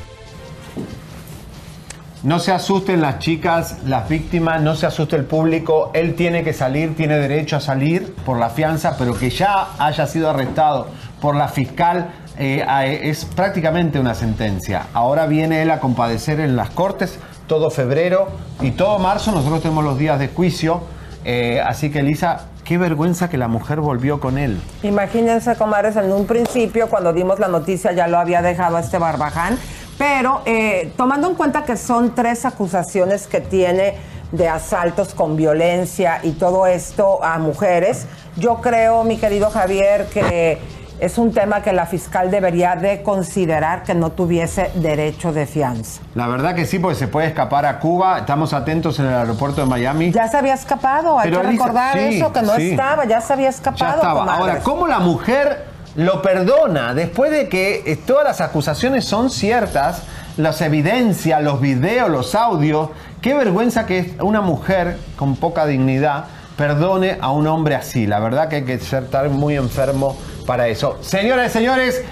[2.24, 5.92] No se asusten las chicas, las víctimas, no se asuste el público.
[5.94, 10.08] Él tiene que salir, tiene derecho a salir por la fianza, pero que ya haya
[10.08, 10.88] sido arrestado
[11.22, 12.10] por la fiscal
[12.40, 12.66] eh,
[13.04, 14.88] es prácticamente una sentencia.
[14.94, 18.28] Ahora viene él a compadecer en las cortes todo febrero
[18.62, 19.32] y todo marzo.
[19.32, 20.82] Nosotros tenemos los días de juicio.
[21.26, 24.62] Eh, así que Elisa, qué vergüenza que la mujer volvió con él.
[24.84, 29.58] Imagínense, comadres, en un principio, cuando dimos la noticia, ya lo había dejado este barbaján.
[29.98, 33.96] Pero eh, tomando en cuenta que son tres acusaciones que tiene
[34.32, 38.06] de asaltos con violencia y todo esto a mujeres,
[38.36, 40.60] yo creo, mi querido Javier, que
[41.00, 46.02] es un tema que la fiscal debería de considerar que no tuviese derecho de fianza.
[46.16, 48.20] La verdad que sí, porque se puede escapar a Cuba.
[48.20, 50.12] Estamos atentos en el aeropuerto de Miami.
[50.12, 52.72] Ya se había escapado, hay Pero, que Elisa, recordar sí, eso, que no sí.
[52.72, 53.92] estaba, ya se había escapado.
[53.92, 54.20] Ya estaba.
[54.22, 54.48] comadres.
[54.48, 55.66] Ahora, ¿cómo la mujer
[55.96, 60.04] lo perdona después de que eh, todas las acusaciones son ciertas?
[60.38, 62.90] Las evidencias, los videos, los audios.
[63.22, 66.26] Qué vergüenza que una mujer con poca dignidad
[66.58, 68.08] perdone a un hombre así.
[68.08, 70.98] La verdad que hay que ser estar muy enfermo para eso.
[71.02, 72.04] Señoras y señores,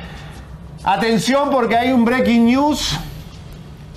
[0.84, 2.98] atención porque hay un breaking news.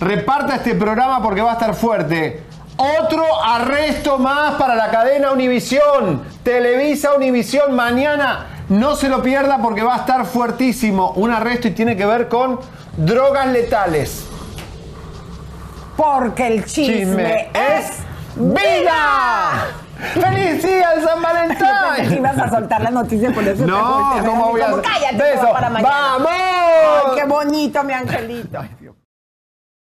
[0.01, 2.43] Reparta este programa porque va a estar fuerte.
[2.77, 6.23] Otro arresto más para la cadena Univisión.
[6.43, 8.47] Televisa Univisión mañana.
[8.69, 11.11] No se lo pierda porque va a estar fuertísimo.
[11.17, 12.61] Un arresto y tiene que ver con
[12.97, 14.27] drogas letales.
[15.97, 17.99] Porque el chisme, es
[18.37, 19.88] vida.
[20.15, 22.19] ¡Feliz día de San Valentín!
[22.19, 23.67] ibas a soltar la noticia por eso.
[23.67, 24.83] No, ¿cómo voy a hacer?
[24.83, 25.53] Cállate, Beso.
[25.53, 25.95] para mañana.
[25.95, 26.31] ¡Vamos!
[26.31, 28.61] Ay, qué bonito, mi angelito.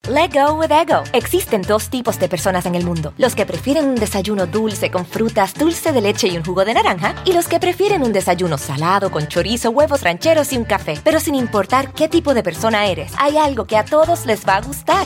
[0.10, 1.04] Let go with ego.
[1.14, 5.06] Existen dos tipos de personas en el mundo: los que prefieren un desayuno dulce con
[5.06, 8.58] frutas, dulce de leche y un jugo de naranja, y los que prefieren un desayuno
[8.58, 11.00] salado con chorizo, huevos rancheros y un café.
[11.04, 14.56] Pero sin importar qué tipo de persona eres, hay algo que a todos les va
[14.56, 15.06] a gustar.